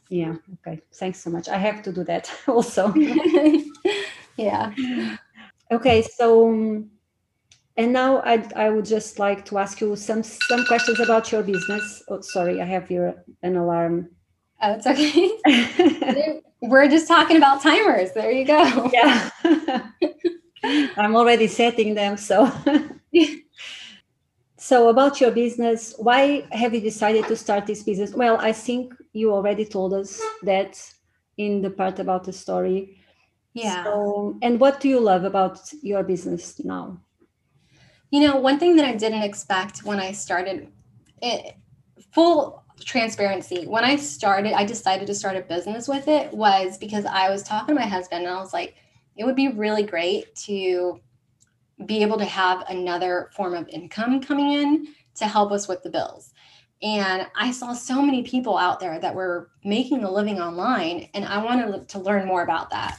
Yeah. 0.08 0.36
Okay. 0.66 0.80
Thanks 0.94 1.20
so 1.20 1.30
much. 1.30 1.48
I 1.48 1.58
have 1.58 1.82
to 1.82 1.92
do 1.92 2.04
that 2.04 2.30
also. 2.48 2.94
yeah. 4.36 4.72
Okay. 5.70 6.02
So, 6.02 6.48
um, 6.48 6.90
and 7.76 7.92
now 7.92 8.18
I 8.18 8.46
I 8.56 8.70
would 8.70 8.86
just 8.86 9.18
like 9.18 9.44
to 9.46 9.58
ask 9.58 9.80
you 9.80 9.94
some 9.96 10.22
some 10.22 10.64
questions 10.66 10.98
about 11.00 11.30
your 11.30 11.42
business. 11.42 12.02
Oh, 12.08 12.20
sorry, 12.20 12.60
I 12.60 12.64
have 12.64 12.88
here 12.88 13.22
an 13.42 13.56
alarm. 13.56 14.10
Oh, 14.60 14.72
it's 14.72 14.86
okay. 14.86 16.40
We're 16.60 16.88
just 16.88 17.06
talking 17.06 17.36
about 17.36 17.62
timers. 17.62 18.12
There 18.12 18.30
you 18.30 18.44
go. 18.44 18.90
Yeah. 18.92 19.30
I'm 20.96 21.14
already 21.14 21.46
setting 21.46 21.94
them. 21.94 22.16
So, 22.16 22.50
so 24.58 24.88
about 24.88 25.20
your 25.20 25.30
business, 25.30 25.94
why 25.98 26.46
have 26.52 26.74
you 26.74 26.80
decided 26.80 27.26
to 27.28 27.36
start 27.36 27.66
this 27.66 27.82
business? 27.82 28.12
Well, 28.12 28.38
I 28.40 28.52
think 28.52 28.94
you 29.12 29.32
already 29.32 29.64
told 29.64 29.94
us 29.94 30.20
that 30.42 30.80
in 31.36 31.62
the 31.62 31.70
part 31.70 32.00
about 32.00 32.24
the 32.24 32.32
story. 32.32 32.98
Yeah. 33.54 33.84
So, 33.84 34.36
and 34.42 34.60
what 34.60 34.80
do 34.80 34.88
you 34.88 35.00
love 35.00 35.24
about 35.24 35.60
your 35.82 36.02
business 36.02 36.62
now? 36.64 37.00
You 38.10 38.26
know, 38.26 38.36
one 38.36 38.58
thing 38.58 38.76
that 38.76 38.84
I 38.84 38.94
didn't 38.94 39.22
expect 39.22 39.84
when 39.84 40.00
I 40.00 40.12
started 40.12 40.68
it, 41.22 41.56
full 42.12 42.64
transparency, 42.84 43.66
when 43.66 43.84
I 43.84 43.96
started, 43.96 44.52
I 44.52 44.64
decided 44.64 45.06
to 45.06 45.14
start 45.14 45.36
a 45.36 45.42
business 45.42 45.88
with 45.88 46.08
it 46.08 46.32
was 46.32 46.78
because 46.78 47.04
I 47.04 47.30
was 47.30 47.42
talking 47.42 47.74
to 47.74 47.80
my 47.80 47.86
husband 47.86 48.24
and 48.24 48.34
I 48.34 48.40
was 48.40 48.52
like, 48.52 48.76
it 49.16 49.24
would 49.24 49.36
be 49.36 49.48
really 49.48 49.82
great 49.82 50.34
to 50.46 51.00
be 51.86 52.02
able 52.02 52.18
to 52.18 52.24
have 52.24 52.64
another 52.68 53.30
form 53.34 53.54
of 53.54 53.68
income 53.68 54.20
coming 54.20 54.52
in 54.52 54.88
to 55.16 55.26
help 55.26 55.52
us 55.52 55.68
with 55.68 55.82
the 55.82 55.90
bills. 55.90 56.32
And 56.82 57.26
I 57.36 57.50
saw 57.50 57.72
so 57.72 58.00
many 58.00 58.22
people 58.22 58.56
out 58.56 58.78
there 58.78 59.00
that 59.00 59.14
were 59.14 59.50
making 59.64 60.04
a 60.04 60.10
living 60.10 60.40
online, 60.40 61.08
and 61.14 61.24
I 61.24 61.42
wanted 61.42 61.88
to 61.88 61.98
learn 61.98 62.26
more 62.26 62.42
about 62.42 62.70
that. 62.70 62.98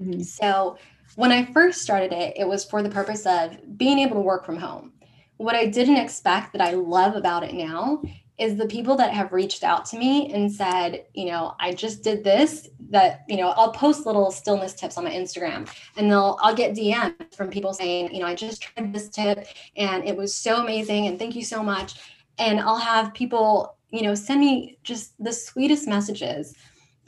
Mm-hmm. 0.00 0.22
So 0.22 0.78
when 1.16 1.30
I 1.30 1.44
first 1.52 1.82
started 1.82 2.12
it, 2.12 2.34
it 2.38 2.48
was 2.48 2.64
for 2.64 2.82
the 2.82 2.88
purpose 2.88 3.26
of 3.26 3.58
being 3.76 3.98
able 3.98 4.16
to 4.16 4.22
work 4.22 4.46
from 4.46 4.56
home. 4.56 4.92
What 5.36 5.54
I 5.54 5.66
didn't 5.66 5.98
expect 5.98 6.52
that 6.52 6.62
I 6.62 6.72
love 6.72 7.16
about 7.16 7.42
it 7.44 7.52
now 7.52 8.02
is 8.38 8.56
the 8.56 8.66
people 8.66 8.96
that 8.96 9.12
have 9.12 9.32
reached 9.32 9.62
out 9.62 9.84
to 9.86 9.98
me 9.98 10.32
and 10.32 10.50
said, 10.50 11.06
you 11.14 11.26
know, 11.26 11.54
I 11.60 11.72
just 11.72 12.02
did 12.02 12.24
this 12.24 12.68
that, 12.90 13.24
you 13.28 13.36
know, 13.36 13.50
I'll 13.50 13.72
post 13.72 14.06
little 14.06 14.30
stillness 14.30 14.74
tips 14.74 14.98
on 14.98 15.04
my 15.04 15.10
Instagram 15.10 15.68
and 15.96 16.10
they'll 16.10 16.38
I'll 16.40 16.54
get 16.54 16.74
DMs 16.74 17.34
from 17.34 17.50
people 17.50 17.72
saying, 17.72 18.14
you 18.14 18.20
know, 18.20 18.26
I 18.26 18.34
just 18.34 18.62
tried 18.62 18.92
this 18.92 19.08
tip 19.08 19.46
and 19.76 20.04
it 20.04 20.16
was 20.16 20.34
so 20.34 20.62
amazing 20.62 21.06
and 21.06 21.18
thank 21.18 21.36
you 21.36 21.44
so 21.44 21.62
much. 21.62 21.94
And 22.38 22.60
I'll 22.60 22.78
have 22.78 23.14
people, 23.14 23.76
you 23.90 24.02
know, 24.02 24.14
send 24.14 24.40
me 24.40 24.78
just 24.82 25.12
the 25.22 25.32
sweetest 25.32 25.86
messages 25.86 26.54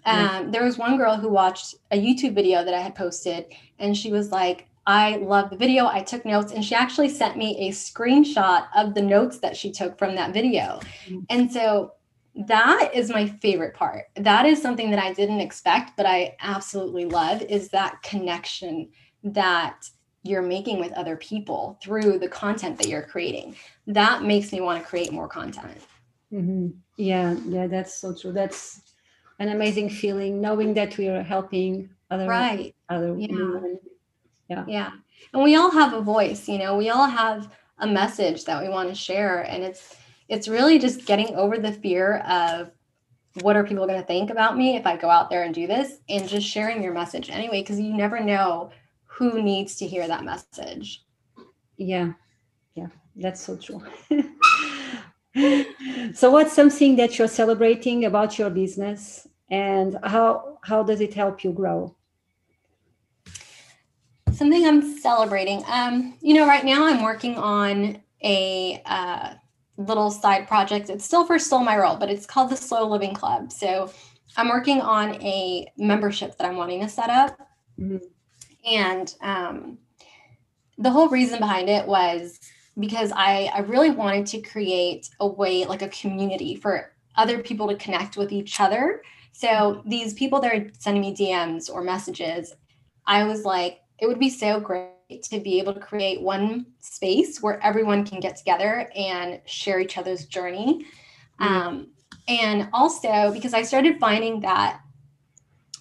um, 0.06 0.50
there 0.50 0.64
was 0.64 0.78
one 0.78 0.96
girl 0.96 1.16
who 1.16 1.28
watched 1.28 1.76
a 1.90 1.96
YouTube 1.96 2.34
video 2.34 2.64
that 2.64 2.74
I 2.74 2.80
had 2.80 2.94
posted, 2.94 3.46
and 3.78 3.96
she 3.96 4.12
was 4.12 4.30
like, 4.30 4.68
I 4.86 5.16
love 5.16 5.50
the 5.50 5.56
video. 5.56 5.86
I 5.86 6.02
took 6.02 6.24
notes, 6.24 6.52
and 6.52 6.64
she 6.64 6.74
actually 6.74 7.08
sent 7.08 7.36
me 7.36 7.68
a 7.68 7.70
screenshot 7.70 8.66
of 8.76 8.94
the 8.94 9.02
notes 9.02 9.38
that 9.38 9.56
she 9.56 9.70
took 9.70 9.98
from 9.98 10.14
that 10.16 10.32
video. 10.34 10.80
Mm-hmm. 11.06 11.20
And 11.30 11.50
so 11.50 11.92
that 12.34 12.90
is 12.92 13.10
my 13.10 13.26
favorite 13.26 13.74
part. 13.74 14.06
That 14.16 14.44
is 14.44 14.60
something 14.60 14.90
that 14.90 15.02
I 15.02 15.12
didn't 15.12 15.40
expect, 15.40 15.96
but 15.96 16.06
I 16.06 16.36
absolutely 16.40 17.06
love 17.06 17.42
is 17.42 17.68
that 17.70 18.02
connection 18.02 18.90
that 19.22 19.88
you're 20.22 20.42
making 20.42 20.80
with 20.80 20.92
other 20.92 21.16
people 21.16 21.78
through 21.82 22.18
the 22.18 22.28
content 22.28 22.78
that 22.78 22.88
you're 22.88 23.02
creating. 23.02 23.56
That 23.86 24.22
makes 24.22 24.52
me 24.52 24.60
want 24.60 24.82
to 24.82 24.88
create 24.88 25.12
more 25.12 25.28
content. 25.28 25.78
Mm-hmm. 26.32 26.68
Yeah, 26.96 27.36
yeah, 27.46 27.66
that's 27.66 27.94
so 27.94 28.14
true. 28.14 28.32
That's 28.32 28.80
an 29.38 29.50
amazing 29.50 29.90
feeling 29.90 30.40
knowing 30.40 30.74
that 30.74 30.96
we 30.96 31.08
are 31.08 31.22
helping 31.22 31.90
other 32.10 32.26
right 32.26 32.74
other 32.88 33.14
yeah. 33.18 33.28
women. 33.30 33.78
Yeah. 34.48 34.64
Yeah. 34.66 34.90
And 35.32 35.42
we 35.42 35.56
all 35.56 35.70
have 35.70 35.94
a 35.94 36.00
voice, 36.00 36.48
you 36.48 36.58
know, 36.58 36.76
we 36.76 36.90
all 36.90 37.06
have 37.06 37.50
a 37.78 37.86
message 37.86 38.44
that 38.44 38.62
we 38.62 38.68
want 38.68 38.88
to 38.88 38.94
share. 38.94 39.42
And 39.42 39.62
it's 39.62 39.96
it's 40.28 40.48
really 40.48 40.78
just 40.78 41.06
getting 41.06 41.34
over 41.34 41.58
the 41.58 41.72
fear 41.72 42.18
of 42.18 42.70
what 43.42 43.56
are 43.56 43.64
people 43.64 43.86
going 43.86 44.00
to 44.00 44.06
think 44.06 44.30
about 44.30 44.56
me 44.56 44.76
if 44.76 44.86
I 44.86 44.96
go 44.96 45.10
out 45.10 45.28
there 45.28 45.42
and 45.42 45.54
do 45.54 45.66
this 45.66 45.98
and 46.08 46.28
just 46.28 46.46
sharing 46.46 46.82
your 46.82 46.94
message 46.94 47.30
anyway, 47.30 47.60
because 47.62 47.80
you 47.80 47.92
never 47.92 48.20
know 48.20 48.70
who 49.04 49.42
needs 49.42 49.76
to 49.76 49.86
hear 49.86 50.06
that 50.06 50.24
message. 50.24 51.04
Yeah. 51.76 52.12
Yeah. 52.74 52.88
That's 53.16 53.40
so 53.40 53.56
true. 53.56 53.82
so 56.14 56.30
what's 56.30 56.52
something 56.52 56.96
that 56.96 57.18
you're 57.18 57.28
celebrating 57.28 58.04
about 58.04 58.38
your 58.38 58.50
business 58.50 59.26
and 59.50 59.98
how 60.04 60.58
how 60.62 60.82
does 60.82 61.00
it 61.00 61.12
help 61.12 61.44
you 61.44 61.52
grow 61.52 61.94
something 64.36 64.66
i'm 64.66 64.98
celebrating. 64.98 65.62
Um 65.68 66.16
you 66.20 66.34
know 66.34 66.46
right 66.46 66.64
now 66.64 66.86
i'm 66.86 67.02
working 67.02 67.36
on 67.36 68.00
a 68.22 68.82
uh, 68.86 69.34
little 69.76 70.10
side 70.10 70.48
project. 70.48 70.88
It's 70.88 71.04
still 71.04 71.26
for 71.26 71.38
Slow 71.38 71.58
My 71.58 71.76
Roll, 71.76 71.96
but 71.96 72.08
it's 72.08 72.24
called 72.26 72.50
the 72.50 72.56
slow 72.56 72.88
living 72.88 73.14
club. 73.14 73.52
So 73.52 73.90
i'm 74.36 74.48
working 74.48 74.80
on 74.80 75.14
a 75.22 75.66
membership 75.76 76.36
that 76.38 76.46
i'm 76.48 76.56
wanting 76.56 76.80
to 76.80 76.88
set 76.88 77.10
up. 77.10 77.38
Mm-hmm. 77.80 77.96
and 78.64 79.14
um, 79.20 79.78
the 80.78 80.90
whole 80.90 81.08
reason 81.08 81.40
behind 81.40 81.68
it 81.68 81.86
was 81.86 82.38
because 82.78 83.12
I, 83.14 83.50
I 83.54 83.60
really 83.60 83.90
wanted 83.90 84.26
to 84.26 84.40
create 84.40 85.08
a 85.20 85.26
way 85.26 85.64
like 85.64 85.82
a 85.82 85.88
community 85.88 86.56
for 86.56 86.92
other 87.16 87.38
people 87.38 87.68
to 87.68 87.76
connect 87.76 88.16
with 88.16 88.32
each 88.32 88.60
other. 88.60 89.02
So 89.32 89.82
these 89.86 90.14
people 90.14 90.40
that 90.40 90.52
are 90.52 90.70
sending 90.78 91.02
me 91.02 91.14
DMs 91.14 91.70
or 91.70 91.82
messages, 91.82 92.54
I 93.06 93.24
was 93.24 93.44
like, 93.44 93.78
it 93.98 94.06
would 94.06 94.18
be 94.18 94.30
so 94.30 94.60
great 94.60 95.22
to 95.22 95.40
be 95.40 95.58
able 95.58 95.74
to 95.74 95.80
create 95.80 96.20
one 96.20 96.66
space 96.80 97.42
where 97.42 97.62
everyone 97.64 98.04
can 98.04 98.20
get 98.20 98.36
together 98.36 98.90
and 98.96 99.40
share 99.46 99.80
each 99.80 99.98
other's 99.98 100.26
journey. 100.26 100.86
Mm-hmm. 101.40 101.44
Um, 101.44 101.88
and 102.26 102.68
also 102.72 103.32
because 103.32 103.54
I 103.54 103.62
started 103.62 103.98
finding 103.98 104.40
that 104.40 104.80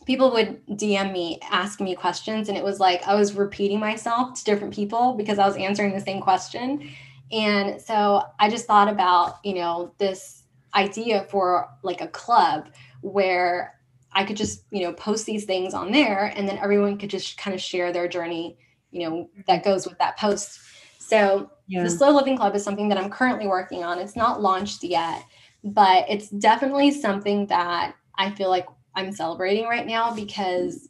people 0.06 0.32
would 0.32 0.66
DM 0.68 1.14
me, 1.14 1.40
ask 1.50 1.80
me 1.80 1.96
questions, 1.96 2.50
and 2.50 2.58
it 2.58 2.64
was 2.64 2.80
like 2.80 3.08
I 3.08 3.16
was 3.16 3.34
repeating 3.34 3.80
myself 3.80 4.34
to 4.36 4.44
different 4.44 4.74
people 4.74 5.14
because 5.14 5.40
I 5.40 5.48
was 5.48 5.56
answering 5.56 5.94
the 5.94 6.02
same 6.02 6.22
question. 6.22 6.90
And 7.32 7.82
so 7.82 8.24
I 8.40 8.50
just 8.50 8.66
thought 8.66 8.90
about, 8.90 9.38
you 9.44 9.56
know, 9.56 9.94
this 9.98 10.44
idea 10.76 11.26
for 11.30 11.70
like 11.82 12.02
a 12.02 12.08
club 12.08 12.70
where 13.02 13.80
I 14.16 14.24
could 14.24 14.38
just, 14.38 14.64
you 14.72 14.84
know, 14.84 14.94
post 14.94 15.26
these 15.26 15.46
things 15.46 15.74
on 15.74 15.92
there 15.92 16.34
and 16.36 16.48
then 16.48 16.58
everyone 16.58 16.98
could 16.98 17.10
just 17.10 17.38
kind 17.38 17.54
of 17.54 17.62
share 17.62 17.92
their 17.92 18.08
journey, 18.08 18.58
you 18.92 19.10
know, 19.10 19.30
that 19.48 19.64
goes 19.64 19.88
with 19.88 19.98
that 20.00 20.18
post. 20.18 20.60
So 21.00 21.50
yeah. 21.68 21.84
the 21.84 21.90
Slow 21.90 22.12
Living 22.12 22.38
Club 22.38 22.56
is 22.56 22.64
something 22.64 22.90
that 22.90 22.98
I'm 22.98 23.10
currently 23.10 23.48
working 23.48 23.84
on. 23.84 24.00
It's 24.00 24.16
not 24.16 24.42
launched 24.42 24.84
yet, 24.84 25.26
but 25.64 26.06
it's 26.10 26.30
definitely 26.30 26.92
something 26.92 27.48
that 27.48 27.96
I 28.18 28.32
feel 28.32 28.50
like 28.50 28.68
I'm 28.96 29.12
celebrating 29.12 29.66
right 29.66 29.88
now 29.88 30.14
because 30.14 30.88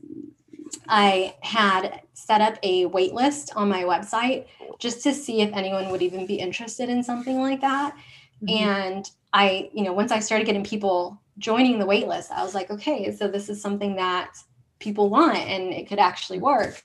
I 0.88 1.36
had 1.42 2.02
set 2.14 2.42
up 2.42 2.58
a 2.64 2.86
wait 2.88 3.14
list 3.14 3.54
on 3.56 3.70
my 3.70 3.84
website 3.84 4.48
just 4.80 5.04
to 5.04 5.14
see 5.14 5.42
if 5.42 5.54
anyone 5.54 5.90
would 5.90 6.02
even 6.02 6.26
be 6.26 6.36
interested 6.36 6.90
in 6.90 7.04
something 7.04 7.40
like 7.40 7.62
that. 7.62 7.96
Mm-hmm. 8.44 8.68
And 8.68 9.12
I, 9.32 9.70
you 9.74 9.84
know, 9.84 9.94
once 9.94 10.12
I 10.12 10.20
started 10.20 10.46
getting 10.46 10.64
people 10.64 11.22
joining 11.38 11.80
the 11.80 11.86
wait 11.86 12.08
list, 12.08 12.32
I 12.32 12.44
was 12.44 12.54
like, 12.54 12.72
okay, 12.72 13.12
so 13.16 13.28
this 13.28 13.50
is 13.50 13.62
something 13.62 13.96
that 13.96 14.36
people 14.80 15.10
want 15.10 15.38
and 15.38 15.74
it 15.74 15.88
could 15.88 16.00
actually 16.00 16.40
work. 16.40 16.84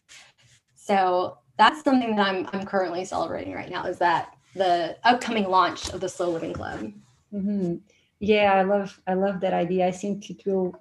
So 0.75 1.39
that's 1.57 1.83
something 1.83 2.17
that 2.17 2.27
I'm 2.27 2.49
I'm 2.53 2.65
currently 2.65 3.05
celebrating 3.05 3.53
right 3.53 3.71
now 3.71 3.85
is 3.85 3.99
that 3.99 4.35
the 4.55 4.97
upcoming 5.05 5.49
launch 5.49 5.91
of 5.91 6.01
the 6.01 6.09
Slow 6.09 6.31
Living 6.31 6.53
Club. 6.53 6.93
Mm-hmm. 7.33 7.77
Yeah, 8.21 8.55
I 8.55 8.63
love 8.63 9.01
I 9.07 9.15
love 9.15 9.41
that 9.41 9.53
idea. 9.53 9.87
I 9.87 9.91
think 9.91 10.31
it 10.31 10.47
will 10.47 10.81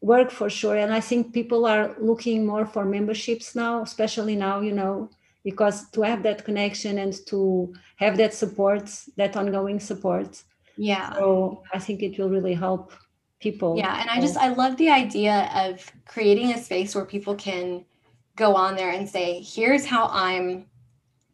work 0.00 0.30
for 0.30 0.50
sure 0.50 0.76
and 0.76 0.92
i 0.92 1.00
think 1.00 1.32
people 1.32 1.64
are 1.64 1.94
looking 1.98 2.46
more 2.46 2.66
for 2.66 2.84
memberships 2.84 3.54
now 3.56 3.82
especially 3.82 4.36
now 4.36 4.60
you 4.60 4.72
know 4.72 5.08
because 5.42 5.88
to 5.90 6.02
have 6.02 6.22
that 6.22 6.44
connection 6.44 6.98
and 6.98 7.24
to 7.26 7.72
have 7.96 8.16
that 8.16 8.34
support 8.34 8.84
that 9.16 9.36
ongoing 9.36 9.80
support 9.80 10.42
yeah 10.76 11.12
so 11.14 11.62
i 11.72 11.78
think 11.78 12.02
it 12.02 12.18
will 12.18 12.28
really 12.28 12.54
help 12.54 12.92
people 13.40 13.76
yeah 13.76 14.00
and 14.00 14.08
i 14.10 14.20
just 14.20 14.36
i 14.36 14.48
love 14.48 14.76
the 14.76 14.88
idea 14.88 15.50
of 15.54 15.92
creating 16.06 16.52
a 16.52 16.58
space 16.58 16.94
where 16.94 17.04
people 17.04 17.34
can 17.34 17.84
go 18.34 18.54
on 18.54 18.76
there 18.76 18.90
and 18.90 19.08
say 19.08 19.40
here's 19.40 19.84
how 19.84 20.08
i'm 20.12 20.66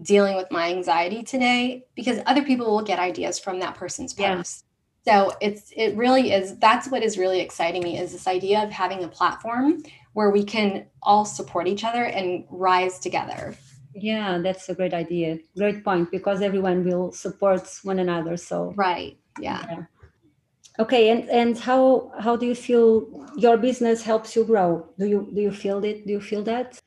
dealing 0.02 0.36
with 0.36 0.50
my 0.50 0.70
anxiety 0.70 1.22
today 1.22 1.84
because 1.94 2.18
other 2.26 2.42
people 2.42 2.66
will 2.66 2.82
get 2.82 2.98
ideas 2.98 3.38
from 3.38 3.60
that 3.60 3.74
person's 3.74 4.12
post 4.12 4.64
so 5.04 5.32
it's 5.40 5.72
it 5.76 5.96
really 5.96 6.32
is 6.32 6.56
that's 6.58 6.88
what 6.88 7.02
is 7.02 7.18
really 7.18 7.40
exciting 7.40 7.82
me 7.82 7.98
is 7.98 8.12
this 8.12 8.26
idea 8.26 8.62
of 8.62 8.70
having 8.70 9.02
a 9.02 9.08
platform 9.08 9.82
where 10.12 10.30
we 10.30 10.44
can 10.44 10.86
all 11.02 11.24
support 11.24 11.66
each 11.66 11.84
other 11.84 12.04
and 12.04 12.44
rise 12.50 12.98
together. 12.98 13.54
Yeah 13.94 14.38
that's 14.38 14.68
a 14.68 14.74
great 14.74 14.94
idea. 14.94 15.38
Great 15.56 15.82
point 15.84 16.10
because 16.10 16.40
everyone 16.40 16.84
will 16.84 17.10
support 17.12 17.68
one 17.82 17.98
another 17.98 18.36
so 18.36 18.72
right 18.76 19.18
yeah, 19.40 19.64
yeah. 19.68 19.84
Okay 20.78 21.10
and 21.10 21.28
and 21.30 21.58
how 21.58 22.12
how 22.18 22.36
do 22.36 22.46
you 22.46 22.54
feel 22.54 23.06
your 23.36 23.56
business 23.56 24.02
helps 24.02 24.34
you 24.36 24.44
grow 24.44 24.86
do 24.98 25.06
you 25.06 25.28
do 25.34 25.40
you 25.40 25.50
feel 25.50 25.84
it 25.84 26.06
do 26.06 26.12
you 26.12 26.20
feel 26.20 26.42
that 26.42 26.80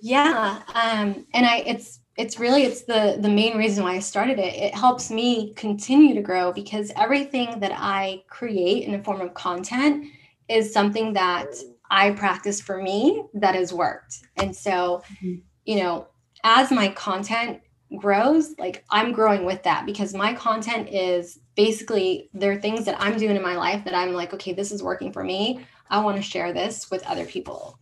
yeah 0.00 0.62
um 0.74 1.26
and 1.34 1.46
i 1.46 1.58
it's 1.66 2.00
it's 2.20 2.38
really 2.38 2.64
it's 2.64 2.82
the 2.82 3.16
the 3.18 3.28
main 3.28 3.56
reason 3.56 3.82
why 3.82 3.94
I 3.94 4.00
started 4.00 4.38
it. 4.38 4.54
It 4.54 4.74
helps 4.74 5.10
me 5.10 5.54
continue 5.54 6.14
to 6.14 6.20
grow 6.20 6.52
because 6.52 6.92
everything 6.94 7.60
that 7.60 7.72
I 7.74 8.24
create 8.28 8.84
in 8.84 8.92
the 8.92 9.02
form 9.02 9.22
of 9.22 9.32
content 9.32 10.04
is 10.46 10.70
something 10.70 11.14
that 11.14 11.46
I 11.90 12.10
practice 12.10 12.60
for 12.60 12.82
me 12.82 13.24
that 13.34 13.54
has 13.54 13.72
worked. 13.72 14.20
And 14.36 14.54
so, 14.54 15.02
mm-hmm. 15.14 15.36
you 15.64 15.76
know, 15.76 16.08
as 16.44 16.70
my 16.70 16.88
content 16.88 17.60
grows, 17.96 18.54
like 18.58 18.84
I'm 18.90 19.12
growing 19.12 19.44
with 19.44 19.62
that 19.64 19.86
because 19.86 20.14
my 20.14 20.34
content 20.34 20.88
is 20.90 21.38
basically 21.56 22.30
there 22.32 22.52
are 22.52 22.60
things 22.60 22.84
that 22.84 23.00
I'm 23.00 23.18
doing 23.18 23.36
in 23.36 23.42
my 23.42 23.56
life 23.56 23.84
that 23.84 23.94
I'm 23.94 24.12
like, 24.12 24.32
okay, 24.34 24.52
this 24.52 24.72
is 24.72 24.82
working 24.82 25.12
for 25.12 25.24
me. 25.24 25.66
I 25.88 26.00
want 26.00 26.16
to 26.16 26.22
share 26.22 26.52
this 26.52 26.90
with 26.90 27.04
other 27.06 27.26
people. 27.26 27.78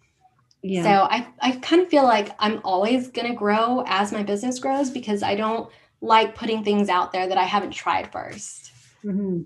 Yeah. 0.63 0.83
So 0.83 0.91
I, 1.11 1.29
I 1.41 1.53
kind 1.53 1.83
of 1.83 1.89
feel 1.89 2.05
like 2.05 2.35
I'm 2.39 2.61
always 2.65 3.09
going 3.09 3.29
to 3.29 3.35
grow 3.35 3.85
as 3.87 4.13
my 4.13 4.23
business 4.23 4.59
grows 4.59 4.91
because 4.91 5.23
I 5.23 5.35
don't 5.35 5.71
like 6.01 6.35
putting 6.35 6.65
things 6.65 6.89
out 6.89 7.13
there 7.13 7.29
that 7.29 7.39
I 7.39 7.45
haven't 7.45 7.73
tried 7.73 8.11
1st 8.11 8.71
mm-hmm. 9.05 9.41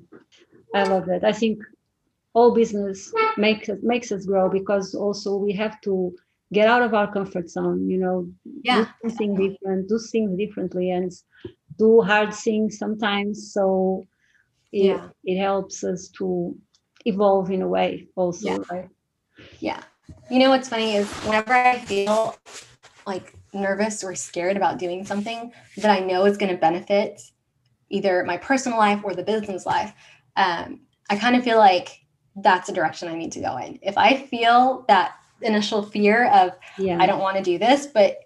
I 0.74 0.84
love 0.84 1.06
that. 1.06 1.24
I 1.24 1.32
think 1.32 1.58
all 2.34 2.54
business 2.54 3.12
makes 3.36 3.68
makes 3.82 4.10
us 4.10 4.24
grow 4.24 4.48
because 4.48 4.94
also 4.94 5.36
we 5.36 5.52
have 5.52 5.78
to 5.82 6.14
get 6.52 6.68
out 6.68 6.82
of 6.82 6.94
our 6.94 7.12
comfort 7.12 7.48
zone. 7.48 7.88
You 7.88 7.98
know, 7.98 8.28
yeah, 8.62 8.86
do 9.02 9.08
something 9.08 9.34
different, 9.36 9.88
do 9.88 9.98
things 9.98 10.38
differently, 10.38 10.90
and 10.90 11.12
do 11.78 12.00
hard 12.02 12.34
things 12.34 12.78
sometimes. 12.78 13.52
So 13.52 14.06
it, 14.72 14.84
yeah, 14.84 15.08
it 15.24 15.38
helps 15.40 15.84
us 15.84 16.08
to 16.18 16.56
evolve 17.04 17.50
in 17.50 17.62
a 17.62 17.68
way. 17.68 18.08
Also, 18.16 18.48
yeah. 18.48 18.58
right? 18.70 18.88
Yeah. 19.60 19.82
You 20.30 20.38
know 20.38 20.50
what's 20.50 20.68
funny 20.68 20.96
is 20.96 21.10
whenever 21.24 21.52
I 21.52 21.78
feel 21.78 22.36
like 23.06 23.34
nervous 23.52 24.02
or 24.04 24.14
scared 24.14 24.56
about 24.56 24.78
doing 24.78 25.04
something 25.04 25.52
that 25.76 25.90
I 25.90 26.04
know 26.04 26.24
is 26.24 26.36
going 26.36 26.52
to 26.52 26.58
benefit 26.58 27.20
either 27.90 28.24
my 28.24 28.36
personal 28.38 28.78
life 28.78 29.00
or 29.04 29.14
the 29.14 29.22
business 29.22 29.66
life, 29.66 29.92
um, 30.36 30.80
I 31.10 31.16
kind 31.16 31.36
of 31.36 31.44
feel 31.44 31.58
like 31.58 32.00
that's 32.36 32.68
a 32.68 32.72
direction 32.72 33.08
I 33.08 33.16
need 33.16 33.32
to 33.32 33.40
go 33.40 33.56
in. 33.58 33.78
If 33.82 33.98
I 33.98 34.16
feel 34.16 34.84
that 34.88 35.14
initial 35.42 35.82
fear 35.82 36.28
of 36.30 36.52
yeah. 36.78 36.98
I 37.00 37.06
don't 37.06 37.20
want 37.20 37.36
to 37.36 37.42
do 37.42 37.58
this, 37.58 37.86
but 37.86 38.18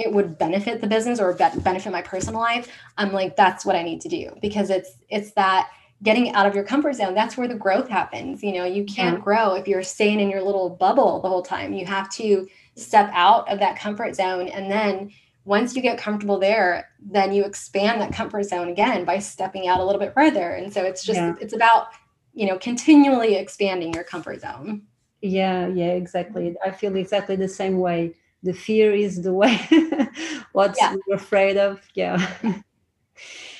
it 0.00 0.12
would 0.12 0.38
benefit 0.38 0.80
the 0.80 0.86
business 0.86 1.20
or 1.20 1.34
benefit 1.34 1.92
my 1.92 2.00
personal 2.00 2.40
life, 2.40 2.68
I'm 2.96 3.12
like 3.12 3.36
that's 3.36 3.64
what 3.64 3.76
I 3.76 3.82
need 3.82 4.00
to 4.02 4.08
do 4.08 4.34
because 4.40 4.70
it's 4.70 4.92
it's 5.10 5.32
that 5.32 5.70
getting 6.02 6.32
out 6.32 6.46
of 6.46 6.54
your 6.54 6.64
comfort 6.64 6.94
zone 6.94 7.14
that's 7.14 7.36
where 7.36 7.46
the 7.46 7.54
growth 7.54 7.88
happens 7.88 8.42
you 8.42 8.52
know 8.52 8.64
you 8.64 8.84
can't 8.84 9.16
mm-hmm. 9.16 9.24
grow 9.24 9.54
if 9.54 9.68
you're 9.68 9.82
staying 9.82 10.18
in 10.18 10.30
your 10.30 10.42
little 10.42 10.70
bubble 10.70 11.20
the 11.20 11.28
whole 11.28 11.42
time 11.42 11.74
you 11.74 11.84
have 11.84 12.08
to 12.10 12.48
step 12.74 13.10
out 13.12 13.46
of 13.52 13.58
that 13.58 13.78
comfort 13.78 14.14
zone 14.14 14.48
and 14.48 14.70
then 14.70 15.10
once 15.44 15.76
you 15.76 15.82
get 15.82 15.98
comfortable 15.98 16.38
there 16.38 16.88
then 17.02 17.34
you 17.34 17.44
expand 17.44 18.00
that 18.00 18.14
comfort 18.14 18.44
zone 18.44 18.68
again 18.68 19.04
by 19.04 19.18
stepping 19.18 19.68
out 19.68 19.80
a 19.80 19.84
little 19.84 20.00
bit 20.00 20.14
further 20.14 20.52
and 20.52 20.72
so 20.72 20.82
it's 20.82 21.04
just 21.04 21.20
yeah. 21.20 21.34
it's 21.38 21.52
about 21.52 21.88
you 22.32 22.46
know 22.46 22.56
continually 22.56 23.34
expanding 23.34 23.92
your 23.92 24.04
comfort 24.04 24.40
zone 24.40 24.80
yeah 25.22 25.66
yeah 25.68 25.92
exactly. 25.92 26.50
Mm-hmm. 26.50 26.68
I 26.68 26.72
feel 26.72 26.96
exactly 26.96 27.36
the 27.36 27.48
same 27.48 27.78
way. 27.78 28.14
The 28.42 28.52
fear 28.52 28.94
is 28.94 29.22
the 29.22 29.32
way 29.32 29.56
what 30.52 30.74
yeah. 30.78 30.96
we're 31.06 31.16
afraid 31.16 31.56
of. 31.56 31.80
Yeah. 31.94 32.26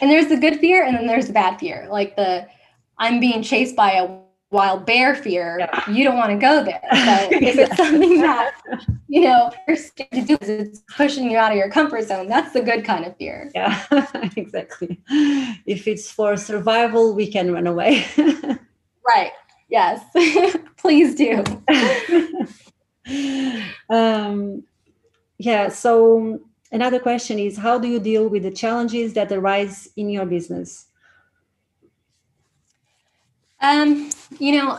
And 0.00 0.10
there's 0.10 0.28
the 0.28 0.38
good 0.38 0.58
fear 0.58 0.84
and 0.84 0.96
then 0.96 1.06
there's 1.06 1.26
the 1.26 1.32
bad 1.32 1.58
fear. 1.60 1.86
Like 1.90 2.16
the 2.16 2.46
i'm 2.98 3.18
being 3.18 3.42
chased 3.42 3.74
by 3.76 3.92
a 3.92 4.20
wild 4.50 4.84
bear 4.84 5.14
fear. 5.14 5.58
Yeah. 5.60 5.90
you 5.90 6.02
don't 6.02 6.16
want 6.16 6.32
to 6.32 6.38
go 6.38 6.64
there. 6.64 6.80
But 6.90 7.32
if 7.42 7.58
it's 7.58 7.76
something 7.76 8.20
that 8.20 8.54
you 9.08 9.22
know 9.22 9.52
you're 9.68 9.76
scared 9.76 10.12
to 10.12 10.22
do 10.22 10.38
it's 10.40 10.82
pushing 10.96 11.30
you 11.30 11.36
out 11.36 11.52
of 11.52 11.58
your 11.58 11.70
comfort 11.70 12.04
zone. 12.04 12.26
That's 12.26 12.52
the 12.52 12.62
good 12.62 12.84
kind 12.84 13.04
of 13.04 13.16
fear. 13.16 13.50
Yeah 13.54 13.84
exactly. 14.36 15.00
If 15.66 15.86
it's 15.86 16.10
for 16.10 16.36
survival 16.36 17.14
we 17.14 17.30
can 17.30 17.52
run 17.52 17.66
away. 17.66 18.06
Right 19.06 19.32
yes 19.70 20.04
please 20.76 21.14
do 21.14 21.42
um 23.90 24.62
yeah 25.38 25.68
so 25.68 26.40
Another 26.72 27.00
question 27.00 27.38
is 27.38 27.58
how 27.58 27.78
do 27.78 27.88
you 27.88 27.98
deal 27.98 28.28
with 28.28 28.44
the 28.44 28.50
challenges 28.50 29.12
that 29.14 29.32
arise 29.32 29.88
in 29.96 30.08
your 30.08 30.24
business? 30.24 30.86
Um, 33.60 34.10
you 34.38 34.56
know, 34.56 34.78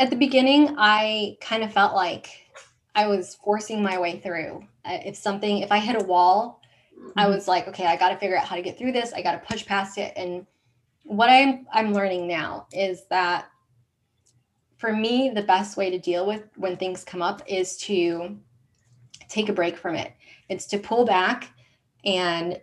at 0.00 0.10
the 0.10 0.16
beginning, 0.16 0.74
I 0.78 1.36
kind 1.40 1.62
of 1.62 1.72
felt 1.72 1.94
like 1.94 2.28
I 2.94 3.06
was 3.06 3.36
forcing 3.44 3.82
my 3.82 3.98
way 3.98 4.20
through. 4.20 4.64
If 4.86 5.16
something, 5.16 5.58
if 5.58 5.70
I 5.70 5.78
hit 5.78 6.00
a 6.00 6.04
wall, 6.04 6.62
mm-hmm. 6.98 7.10
I 7.18 7.28
was 7.28 7.46
like, 7.46 7.68
okay, 7.68 7.86
I 7.86 7.96
got 7.96 8.08
to 8.08 8.16
figure 8.16 8.36
out 8.36 8.46
how 8.46 8.56
to 8.56 8.62
get 8.62 8.78
through 8.78 8.92
this. 8.92 9.12
I 9.12 9.20
got 9.20 9.32
to 9.32 9.46
push 9.46 9.66
past 9.66 9.98
it. 9.98 10.14
And 10.16 10.46
what 11.04 11.28
I'm 11.28 11.66
I'm 11.72 11.92
learning 11.92 12.26
now 12.26 12.66
is 12.72 13.04
that 13.10 13.50
for 14.76 14.92
me, 14.92 15.30
the 15.30 15.42
best 15.42 15.76
way 15.76 15.90
to 15.90 15.98
deal 15.98 16.26
with 16.26 16.42
when 16.56 16.76
things 16.76 17.04
come 17.04 17.22
up 17.22 17.42
is 17.46 17.76
to 17.78 18.36
take 19.28 19.48
a 19.48 19.52
break 19.52 19.76
from 19.76 19.94
it 19.94 20.12
it's 20.48 20.66
to 20.66 20.78
pull 20.78 21.04
back 21.04 21.50
and 22.04 22.60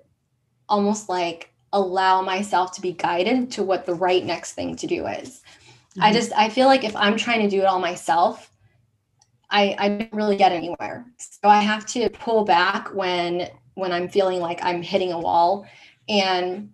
almost 0.69 1.09
like 1.09 1.51
allow 1.73 2.21
myself 2.21 2.71
to 2.73 2.81
be 2.81 2.93
guided 2.93 3.51
to 3.51 3.63
what 3.63 3.85
the 3.85 3.93
right 3.93 4.23
next 4.23 4.53
thing 4.53 4.75
to 4.77 4.87
do 4.87 5.07
is. 5.07 5.41
Mm-hmm. 5.91 6.03
I 6.03 6.13
just 6.13 6.31
I 6.33 6.49
feel 6.49 6.67
like 6.67 6.83
if 6.83 6.95
I'm 6.95 7.17
trying 7.17 7.41
to 7.41 7.49
do 7.49 7.61
it 7.61 7.65
all 7.65 7.79
myself, 7.79 8.51
I 9.49 9.75
I 9.77 9.89
don't 9.89 10.13
really 10.13 10.37
get 10.37 10.51
anywhere. 10.51 11.05
So 11.17 11.49
I 11.49 11.61
have 11.61 11.85
to 11.87 12.09
pull 12.09 12.45
back 12.45 12.93
when 12.93 13.49
when 13.75 13.91
I'm 13.91 14.07
feeling 14.07 14.39
like 14.39 14.63
I'm 14.63 14.81
hitting 14.81 15.11
a 15.11 15.19
wall 15.19 15.65
and 16.07 16.69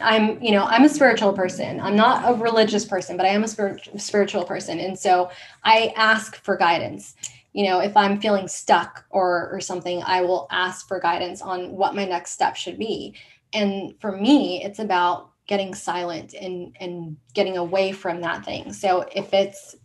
I'm, 0.00 0.42
you 0.42 0.52
know, 0.52 0.64
I'm 0.64 0.84
a 0.84 0.88
spiritual 0.88 1.32
person. 1.32 1.80
I'm 1.80 1.96
not 1.96 2.28
a 2.28 2.34
religious 2.34 2.84
person, 2.84 3.16
but 3.16 3.26
I 3.26 3.30
am 3.30 3.44
a 3.44 3.98
spiritual 3.98 4.44
person. 4.44 4.78
And 4.78 4.98
so 4.98 5.30
I 5.64 5.92
ask 5.96 6.36
for 6.42 6.56
guidance 6.56 7.14
you 7.52 7.66
know 7.66 7.80
if 7.80 7.96
i'm 7.96 8.20
feeling 8.20 8.48
stuck 8.48 9.04
or 9.10 9.50
or 9.52 9.60
something 9.60 10.02
i 10.04 10.20
will 10.20 10.46
ask 10.50 10.88
for 10.88 10.98
guidance 11.00 11.42
on 11.42 11.70
what 11.72 11.94
my 11.94 12.04
next 12.04 12.32
step 12.32 12.56
should 12.56 12.78
be 12.78 13.14
and 13.52 13.94
for 14.00 14.12
me 14.12 14.62
it's 14.64 14.78
about 14.78 15.30
getting 15.46 15.74
silent 15.74 16.34
and 16.34 16.74
and 16.80 17.16
getting 17.34 17.56
away 17.56 17.92
from 17.92 18.20
that 18.20 18.44
thing 18.44 18.72
so 18.72 19.04
if 19.14 19.32
it's 19.32 19.76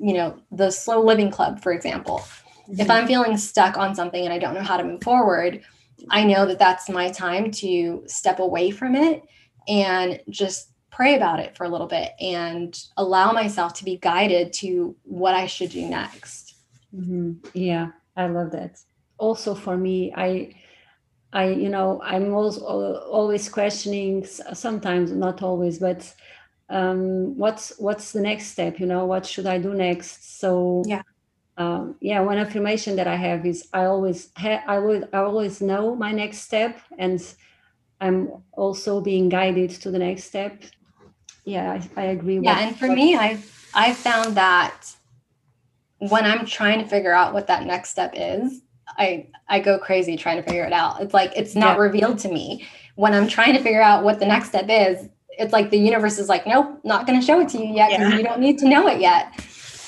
you 0.00 0.14
know 0.14 0.36
the 0.50 0.70
slow 0.70 1.02
living 1.02 1.30
club 1.30 1.62
for 1.62 1.72
example 1.72 2.18
mm-hmm. 2.18 2.80
if 2.80 2.90
i'm 2.90 3.06
feeling 3.06 3.36
stuck 3.36 3.76
on 3.76 3.94
something 3.94 4.24
and 4.24 4.32
i 4.32 4.38
don't 4.38 4.54
know 4.54 4.62
how 4.62 4.76
to 4.76 4.84
move 4.84 5.02
forward 5.02 5.62
i 6.10 6.24
know 6.24 6.44
that 6.46 6.58
that's 6.58 6.88
my 6.88 7.10
time 7.10 7.50
to 7.50 8.02
step 8.06 8.40
away 8.40 8.70
from 8.70 8.94
it 8.94 9.22
and 9.68 10.20
just 10.28 10.70
pray 10.90 11.14
about 11.14 11.40
it 11.40 11.56
for 11.56 11.64
a 11.64 11.68
little 11.68 11.86
bit 11.86 12.12
and 12.20 12.78
allow 12.96 13.32
myself 13.32 13.72
to 13.74 13.84
be 13.84 13.96
guided 13.96 14.52
to 14.52 14.94
what 15.04 15.34
i 15.34 15.46
should 15.46 15.70
do 15.70 15.88
next 15.88 16.52
Mm-hmm. 16.94 17.32
Yeah, 17.54 17.88
I 18.16 18.26
love 18.26 18.52
that. 18.52 18.78
Also, 19.18 19.54
for 19.54 19.76
me, 19.76 20.12
I, 20.14 20.54
I, 21.32 21.50
you 21.50 21.68
know, 21.68 22.00
I'm 22.02 22.34
also 22.34 22.64
always 22.64 23.48
questioning. 23.48 24.24
Sometimes, 24.26 25.10
not 25.12 25.42
always, 25.42 25.78
but 25.78 26.12
um, 26.68 27.36
what's 27.36 27.72
what's 27.78 28.12
the 28.12 28.20
next 28.20 28.48
step? 28.48 28.78
You 28.78 28.86
know, 28.86 29.06
what 29.06 29.24
should 29.24 29.46
I 29.46 29.58
do 29.58 29.74
next? 29.74 30.38
So 30.40 30.82
yeah. 30.86 31.02
Um, 31.58 31.96
yeah, 32.00 32.20
one 32.20 32.38
affirmation 32.38 32.96
that 32.96 33.06
I 33.06 33.16
have 33.16 33.44
is 33.44 33.68
I 33.74 33.84
always 33.84 34.30
ha- 34.38 34.64
I 34.66 34.78
would 34.78 35.10
I 35.12 35.18
always 35.18 35.60
know 35.60 35.94
my 35.94 36.10
next 36.10 36.38
step, 36.38 36.78
and 36.98 37.22
I'm 38.02 38.42
also 38.52 39.00
being 39.00 39.28
guided 39.28 39.70
to 39.82 39.90
the 39.92 39.98
next 39.98 40.24
step. 40.24 40.60
Yeah, 41.44 41.80
I, 41.96 42.00
I 42.00 42.04
agree. 42.06 42.40
Yeah, 42.40 42.58
and 42.58 42.76
for 42.76 42.88
me, 42.88 43.14
I've 43.14 43.70
I've 43.74 43.96
found 43.96 44.34
that 44.36 44.92
when 45.98 46.24
I'm 46.24 46.44
trying 46.44 46.80
to 46.80 46.88
figure 46.88 47.12
out 47.12 47.32
what 47.32 47.46
that 47.46 47.64
next 47.64 47.90
step 47.90 48.12
is, 48.16 48.60
I 48.88 49.28
I 49.48 49.60
go 49.60 49.78
crazy 49.78 50.16
trying 50.16 50.36
to 50.36 50.42
figure 50.42 50.64
it 50.64 50.72
out. 50.72 51.00
It's 51.00 51.14
like 51.14 51.32
it's 51.36 51.54
not 51.54 51.76
yeah. 51.76 51.82
revealed 51.82 52.18
to 52.20 52.28
me. 52.28 52.66
When 52.96 53.14
I'm 53.14 53.28
trying 53.28 53.54
to 53.54 53.62
figure 53.62 53.80
out 53.80 54.02
what 54.02 54.18
the 54.18 54.26
next 54.26 54.48
step 54.48 54.66
is, 54.68 55.08
it's 55.30 55.52
like 55.52 55.70
the 55.70 55.78
universe 55.78 56.18
is 56.18 56.28
like, 56.28 56.44
nope, 56.44 56.80
not 56.84 57.06
going 57.06 57.18
to 57.18 57.24
show 57.24 57.40
it 57.40 57.48
to 57.50 57.58
you 57.58 57.72
yet 57.72 57.90
because 57.90 58.12
yeah. 58.12 58.18
you 58.18 58.24
don't 58.24 58.40
need 58.40 58.58
to 58.58 58.68
know 58.68 58.88
it 58.88 59.00
yet. 59.00 59.32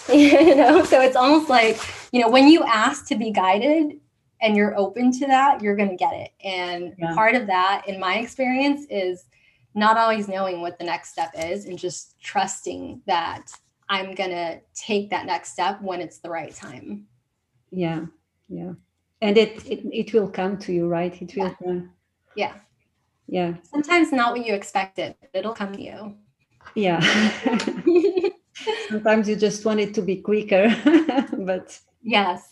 you 0.12 0.54
know, 0.54 0.84
so 0.84 1.00
it's 1.00 1.16
almost 1.16 1.48
like 1.48 1.80
you 2.12 2.20
know 2.20 2.28
when 2.28 2.46
you 2.46 2.62
ask 2.62 3.08
to 3.08 3.16
be 3.16 3.32
guided 3.32 3.98
and 4.44 4.56
you're 4.56 4.78
open 4.78 5.10
to 5.10 5.26
that, 5.26 5.62
you're 5.62 5.74
going 5.74 5.88
to 5.88 5.96
get 5.96 6.12
it. 6.12 6.30
And 6.44 6.94
yeah. 6.98 7.14
part 7.14 7.34
of 7.34 7.46
that, 7.46 7.84
in 7.88 7.98
my 7.98 8.18
experience, 8.18 8.86
is 8.90 9.24
not 9.74 9.96
always 9.96 10.28
knowing 10.28 10.60
what 10.60 10.78
the 10.78 10.84
next 10.84 11.12
step 11.12 11.30
is 11.34 11.64
and 11.64 11.78
just 11.78 12.20
trusting 12.20 13.00
that 13.06 13.46
I'm 13.88 14.14
going 14.14 14.30
to 14.30 14.60
take 14.74 15.08
that 15.10 15.24
next 15.24 15.52
step 15.52 15.80
when 15.80 16.02
it's 16.02 16.18
the 16.18 16.28
right 16.28 16.54
time. 16.54 17.06
Yeah. 17.70 18.04
Yeah. 18.50 18.74
And 19.22 19.38
it, 19.38 19.64
it, 19.66 19.84
it 19.90 20.12
will 20.12 20.28
come 20.28 20.58
to 20.58 20.72
you, 20.72 20.88
right? 20.88 21.20
It 21.20 21.34
will 21.34 21.46
yeah. 21.46 21.54
come. 21.54 21.90
Yeah. 22.36 22.52
Yeah. 23.26 23.54
Sometimes 23.62 24.12
not 24.12 24.36
what 24.36 24.46
you 24.46 24.52
expected, 24.52 25.14
but 25.20 25.38
it'll 25.38 25.54
come 25.54 25.72
to 25.72 25.82
you. 25.82 26.16
Yeah. 26.74 27.00
Sometimes 28.90 29.26
you 29.26 29.36
just 29.36 29.64
want 29.64 29.80
it 29.80 29.94
to 29.94 30.02
be 30.02 30.16
quicker, 30.16 30.68
but 31.38 31.80
yes. 32.02 32.50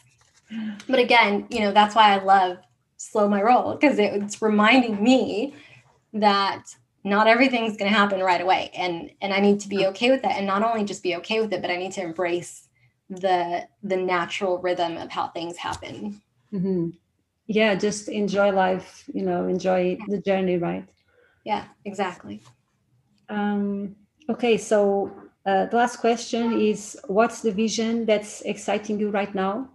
But 0.89 0.99
again, 0.99 1.47
you 1.51 1.61
know, 1.61 1.73
that's 1.73 1.95
why 1.95 2.15
I 2.15 2.23
love 2.23 2.59
slow 2.97 3.29
my 3.29 3.43
roll 3.43 3.75
because 3.75 3.99
it's 3.99 4.41
reminding 4.41 5.03
me 5.03 5.55
that 6.13 6.75
not 7.05 7.27
everything's 7.27 7.77
going 7.77 7.91
to 7.91 7.97
happen 7.97 8.21
right 8.21 8.41
away 8.41 8.71
and 8.77 9.11
and 9.21 9.35
i 9.35 9.41
need 9.41 9.59
to 9.59 9.69
be 9.69 9.87
okay 9.87 10.11
with 10.11 10.23
that 10.23 10.37
and 10.37 10.47
not 10.47 10.63
only 10.63 10.85
just 10.85 11.03
be 11.03 11.17
okay 11.17 11.41
with 11.41 11.53
it 11.53 11.61
but 11.61 11.71
i 11.71 11.77
need 11.77 11.91
to 11.91 12.01
embrace 12.01 12.69
the 13.11 13.67
the 13.83 13.97
natural 13.97 14.59
rhythm 14.59 14.97
of 14.97 15.11
how 15.11 15.29
things 15.29 15.57
happen. 15.57 16.21
Mm-hmm. 16.53 16.91
yeah 17.47 17.75
just 17.75 18.09
enjoy 18.09 18.53
life 18.53 19.05
you 19.13 19.23
know 19.23 19.49
enjoy 19.49 19.99
the 20.09 20.21
journey 20.21 20.59
right? 20.59 20.87
Yeah 21.45 21.65
exactly. 21.85 22.41
Um 23.29 23.97
okay 24.29 24.57
so 24.57 25.11
uh, 25.45 25.67
the 25.67 25.77
last 25.77 25.97
question 25.97 26.61
is 26.61 26.97
what's 27.09 27.41
the 27.41 27.51
vision 27.51 28.07
that's 28.07 28.43
exciting 28.43 29.01
you 29.01 29.11
right 29.11 29.35
now 29.35 29.69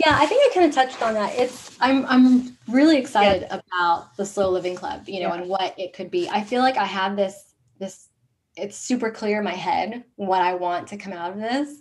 yeah, 0.00 0.16
I 0.18 0.26
think 0.26 0.50
I 0.50 0.54
kind 0.54 0.66
of 0.68 0.74
touched 0.74 1.02
on 1.02 1.14
that. 1.14 1.34
It's 1.34 1.76
I'm 1.80 2.06
I'm 2.06 2.56
really 2.68 2.98
excited 2.98 3.42
yeah. 3.42 3.60
about 3.60 4.16
the 4.16 4.24
slow 4.24 4.50
living 4.50 4.74
club, 4.76 5.08
you 5.08 5.20
know, 5.20 5.28
yeah. 5.28 5.40
and 5.40 5.48
what 5.48 5.78
it 5.78 5.92
could 5.92 6.10
be. 6.10 6.28
I 6.28 6.42
feel 6.42 6.62
like 6.62 6.76
I 6.76 6.84
have 6.84 7.16
this 7.16 7.54
this 7.78 8.08
it's 8.56 8.76
super 8.76 9.10
clear 9.10 9.38
in 9.38 9.44
my 9.44 9.54
head 9.54 10.04
what 10.16 10.42
I 10.42 10.54
want 10.54 10.88
to 10.88 10.96
come 10.96 11.12
out 11.12 11.32
of 11.32 11.38
this. 11.38 11.80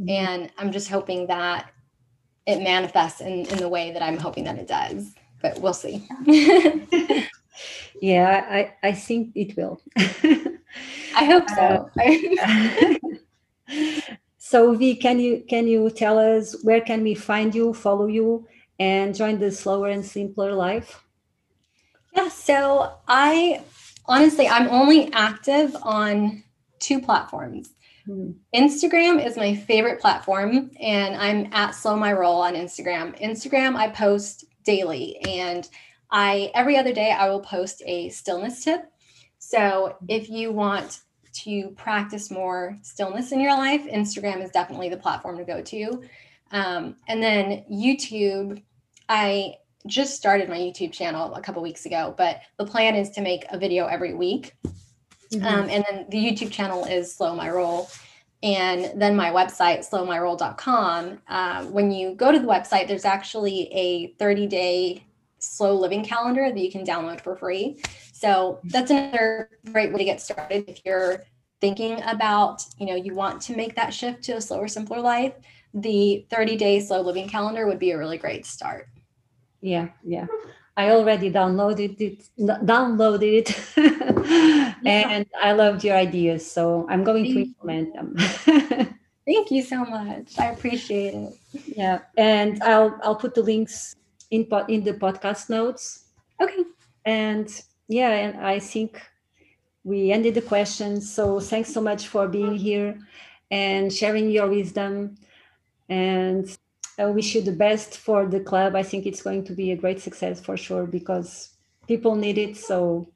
Mm-hmm. 0.00 0.08
And 0.10 0.52
I'm 0.58 0.72
just 0.72 0.88
hoping 0.88 1.26
that 1.26 1.70
it 2.46 2.62
manifests 2.62 3.20
in, 3.20 3.46
in 3.46 3.58
the 3.58 3.68
way 3.68 3.92
that 3.92 4.02
I'm 4.02 4.18
hoping 4.18 4.44
that 4.44 4.58
it 4.58 4.68
does. 4.68 5.14
But 5.42 5.60
we'll 5.60 5.74
see. 5.74 6.06
yeah, 8.00 8.46
I, 8.48 8.74
I 8.82 8.92
think 8.92 9.32
it 9.34 9.56
will. 9.56 9.80
I 9.96 11.24
hope 11.24 11.48
so. 11.50 11.90
Uh, 13.68 14.14
so 14.48 14.72
Vee, 14.72 14.96
can 14.96 15.20
you 15.20 15.44
can 15.46 15.66
you 15.66 15.90
tell 15.90 16.18
us 16.18 16.56
where 16.64 16.80
can 16.80 17.02
we 17.02 17.14
find 17.14 17.54
you, 17.54 17.74
follow 17.74 18.06
you, 18.06 18.46
and 18.78 19.14
join 19.14 19.38
the 19.38 19.52
slower 19.52 19.88
and 19.88 20.02
simpler 20.02 20.54
life? 20.54 21.04
Yeah, 22.14 22.30
so 22.30 22.94
I 23.06 23.62
honestly 24.06 24.48
I'm 24.48 24.68
only 24.68 25.12
active 25.12 25.76
on 25.82 26.42
two 26.78 26.98
platforms. 26.98 27.74
Hmm. 28.06 28.30
Instagram 28.54 29.22
is 29.22 29.36
my 29.36 29.54
favorite 29.54 30.00
platform, 30.00 30.70
and 30.80 31.14
I'm 31.14 31.52
at 31.52 31.72
Slow 31.72 31.96
My 31.96 32.14
Roll 32.14 32.40
on 32.40 32.54
Instagram. 32.54 33.20
Instagram, 33.20 33.76
I 33.76 33.90
post 33.90 34.46
daily, 34.64 35.18
and 35.28 35.68
I 36.10 36.50
every 36.54 36.78
other 36.78 36.94
day 36.94 37.10
I 37.10 37.28
will 37.28 37.42
post 37.42 37.82
a 37.84 38.08
stillness 38.08 38.64
tip. 38.64 38.80
So 39.38 39.98
if 40.08 40.30
you 40.30 40.52
want 40.52 41.02
to 41.32 41.70
practice 41.70 42.30
more 42.30 42.76
stillness 42.82 43.32
in 43.32 43.40
your 43.40 43.56
life, 43.56 43.84
Instagram 43.84 44.42
is 44.42 44.50
definitely 44.50 44.88
the 44.88 44.96
platform 44.96 45.38
to 45.38 45.44
go 45.44 45.62
to. 45.62 46.02
Um, 46.50 46.96
and 47.08 47.22
then 47.22 47.64
YouTube, 47.70 48.62
I 49.08 49.54
just 49.86 50.16
started 50.16 50.48
my 50.48 50.58
YouTube 50.58 50.92
channel 50.92 51.34
a 51.34 51.40
couple 51.40 51.62
weeks 51.62 51.86
ago, 51.86 52.14
but 52.16 52.40
the 52.58 52.66
plan 52.66 52.94
is 52.94 53.10
to 53.10 53.20
make 53.20 53.44
a 53.50 53.58
video 53.58 53.86
every 53.86 54.14
week. 54.14 54.54
Mm-hmm. 55.32 55.46
Um, 55.46 55.68
and 55.68 55.84
then 55.88 56.06
the 56.08 56.18
YouTube 56.18 56.50
channel 56.50 56.84
is 56.84 57.14
Slow 57.14 57.34
My 57.34 57.50
Roll. 57.50 57.88
And 58.42 59.00
then 59.00 59.16
my 59.16 59.30
website, 59.30 59.88
slowmyroll.com. 59.88 61.18
Uh, 61.28 61.64
when 61.66 61.90
you 61.90 62.14
go 62.14 62.30
to 62.30 62.38
the 62.38 62.46
website, 62.46 62.86
there's 62.86 63.04
actually 63.04 63.68
a 63.72 64.14
30 64.18 64.46
day 64.46 65.04
slow 65.40 65.74
living 65.74 66.04
calendar 66.04 66.50
that 66.50 66.58
you 66.58 66.70
can 66.70 66.84
download 66.84 67.20
for 67.20 67.36
free. 67.36 67.80
So 68.18 68.58
that's 68.64 68.90
another 68.90 69.48
great 69.70 69.92
way 69.92 69.98
to 69.98 70.04
get 70.04 70.20
started 70.20 70.64
if 70.66 70.84
you're 70.84 71.22
thinking 71.60 72.02
about, 72.02 72.64
you 72.76 72.86
know, 72.86 72.96
you 72.96 73.14
want 73.14 73.40
to 73.42 73.54
make 73.54 73.76
that 73.76 73.94
shift 73.94 74.24
to 74.24 74.32
a 74.32 74.40
slower, 74.40 74.66
simpler 74.66 74.98
life. 74.98 75.34
The 75.72 76.26
30 76.28 76.56
day 76.56 76.80
slow 76.80 77.00
living 77.00 77.28
calendar 77.28 77.68
would 77.68 77.78
be 77.78 77.92
a 77.92 77.98
really 77.98 78.18
great 78.18 78.44
start. 78.44 78.88
Yeah, 79.60 79.90
yeah. 80.02 80.26
I 80.76 80.90
already 80.90 81.30
downloaded 81.30 82.00
it, 82.00 82.28
downloaded 82.40 83.22
it, 83.22 83.54
and 84.84 85.24
I 85.40 85.52
loved 85.52 85.84
your 85.84 85.96
ideas. 85.96 86.50
So 86.50 86.88
I'm 86.90 87.04
going 87.04 87.22
Thank 87.22 87.34
to 87.34 87.40
implement 87.42 87.94
them. 87.94 88.16
Thank 89.26 89.52
you 89.52 89.62
so 89.62 89.84
much. 89.84 90.36
I 90.40 90.46
appreciate 90.46 91.14
it. 91.14 91.34
Yeah, 91.76 92.00
and 92.16 92.60
I'll 92.64 92.98
I'll 93.04 93.16
put 93.16 93.34
the 93.34 93.42
links 93.42 93.94
in 94.32 94.48
in 94.66 94.82
the 94.82 94.94
podcast 94.94 95.50
notes. 95.50 96.10
Okay. 96.40 96.64
And 97.04 97.48
yeah, 97.88 98.10
and 98.10 98.46
I 98.46 98.58
think 98.58 99.00
we 99.82 100.12
ended 100.12 100.34
the 100.34 100.42
questions. 100.42 101.12
So 101.12 101.40
thanks 101.40 101.72
so 101.72 101.80
much 101.80 102.08
for 102.08 102.28
being 102.28 102.56
here 102.56 102.98
and 103.50 103.92
sharing 103.92 104.30
your 104.30 104.48
wisdom. 104.48 105.16
And 105.88 106.46
I 106.98 107.06
wish 107.06 107.34
you 107.34 107.40
the 107.40 107.52
best 107.52 107.96
for 107.96 108.26
the 108.26 108.40
club. 108.40 108.76
I 108.76 108.82
think 108.82 109.06
it's 109.06 109.22
going 109.22 109.44
to 109.44 109.52
be 109.52 109.72
a 109.72 109.76
great 109.76 110.00
success 110.00 110.40
for 110.40 110.56
sure 110.56 110.86
because 110.86 111.50
people 111.86 112.14
need 112.14 112.36
it. 112.36 112.56
So 112.58 113.08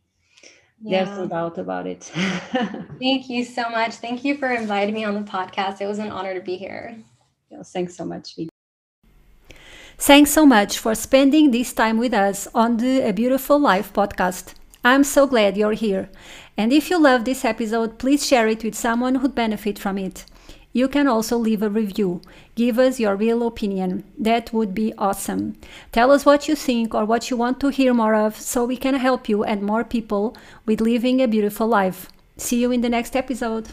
yeah. 0.80 1.04
there's 1.04 1.18
no 1.18 1.26
doubt 1.26 1.58
about 1.58 1.86
it. 1.86 2.04
Thank 2.98 3.28
you 3.28 3.44
so 3.44 3.68
much. 3.68 3.96
Thank 3.96 4.24
you 4.24 4.38
for 4.38 4.50
inviting 4.50 4.94
me 4.94 5.04
on 5.04 5.14
the 5.14 5.30
podcast. 5.30 5.82
It 5.82 5.86
was 5.86 5.98
an 5.98 6.10
honor 6.10 6.32
to 6.32 6.40
be 6.40 6.56
here. 6.56 6.96
Yeah, 7.50 7.62
thanks 7.62 7.94
so 7.94 8.06
much. 8.06 8.38
Thanks 9.98 10.30
so 10.30 10.46
much 10.46 10.78
for 10.78 10.94
spending 10.94 11.50
this 11.50 11.74
time 11.74 11.98
with 11.98 12.14
us 12.14 12.48
on 12.54 12.78
the 12.78 13.02
A 13.02 13.12
Beautiful 13.12 13.58
Life 13.58 13.92
podcast. 13.92 14.54
I'm 14.84 15.04
so 15.04 15.26
glad 15.26 15.56
you're 15.56 15.72
here. 15.72 16.10
And 16.56 16.72
if 16.72 16.90
you 16.90 17.00
love 17.00 17.24
this 17.24 17.44
episode, 17.44 17.98
please 17.98 18.26
share 18.26 18.48
it 18.48 18.64
with 18.64 18.74
someone 18.74 19.16
who'd 19.16 19.34
benefit 19.34 19.78
from 19.78 19.96
it. 19.96 20.24
You 20.72 20.88
can 20.88 21.06
also 21.06 21.36
leave 21.36 21.62
a 21.62 21.68
review. 21.68 22.22
Give 22.54 22.78
us 22.78 22.98
your 22.98 23.14
real 23.14 23.46
opinion. 23.46 24.04
That 24.18 24.52
would 24.52 24.74
be 24.74 24.94
awesome. 24.96 25.56
Tell 25.92 26.10
us 26.10 26.24
what 26.24 26.48
you 26.48 26.56
think 26.56 26.94
or 26.94 27.04
what 27.04 27.30
you 27.30 27.36
want 27.36 27.60
to 27.60 27.68
hear 27.68 27.92
more 27.92 28.14
of 28.14 28.36
so 28.36 28.64
we 28.64 28.76
can 28.76 28.94
help 28.94 29.28
you 29.28 29.44
and 29.44 29.62
more 29.62 29.84
people 29.84 30.36
with 30.64 30.80
living 30.80 31.20
a 31.20 31.28
beautiful 31.28 31.66
life. 31.66 32.08
See 32.36 32.60
you 32.60 32.72
in 32.72 32.80
the 32.80 32.88
next 32.88 33.14
episode. 33.14 33.68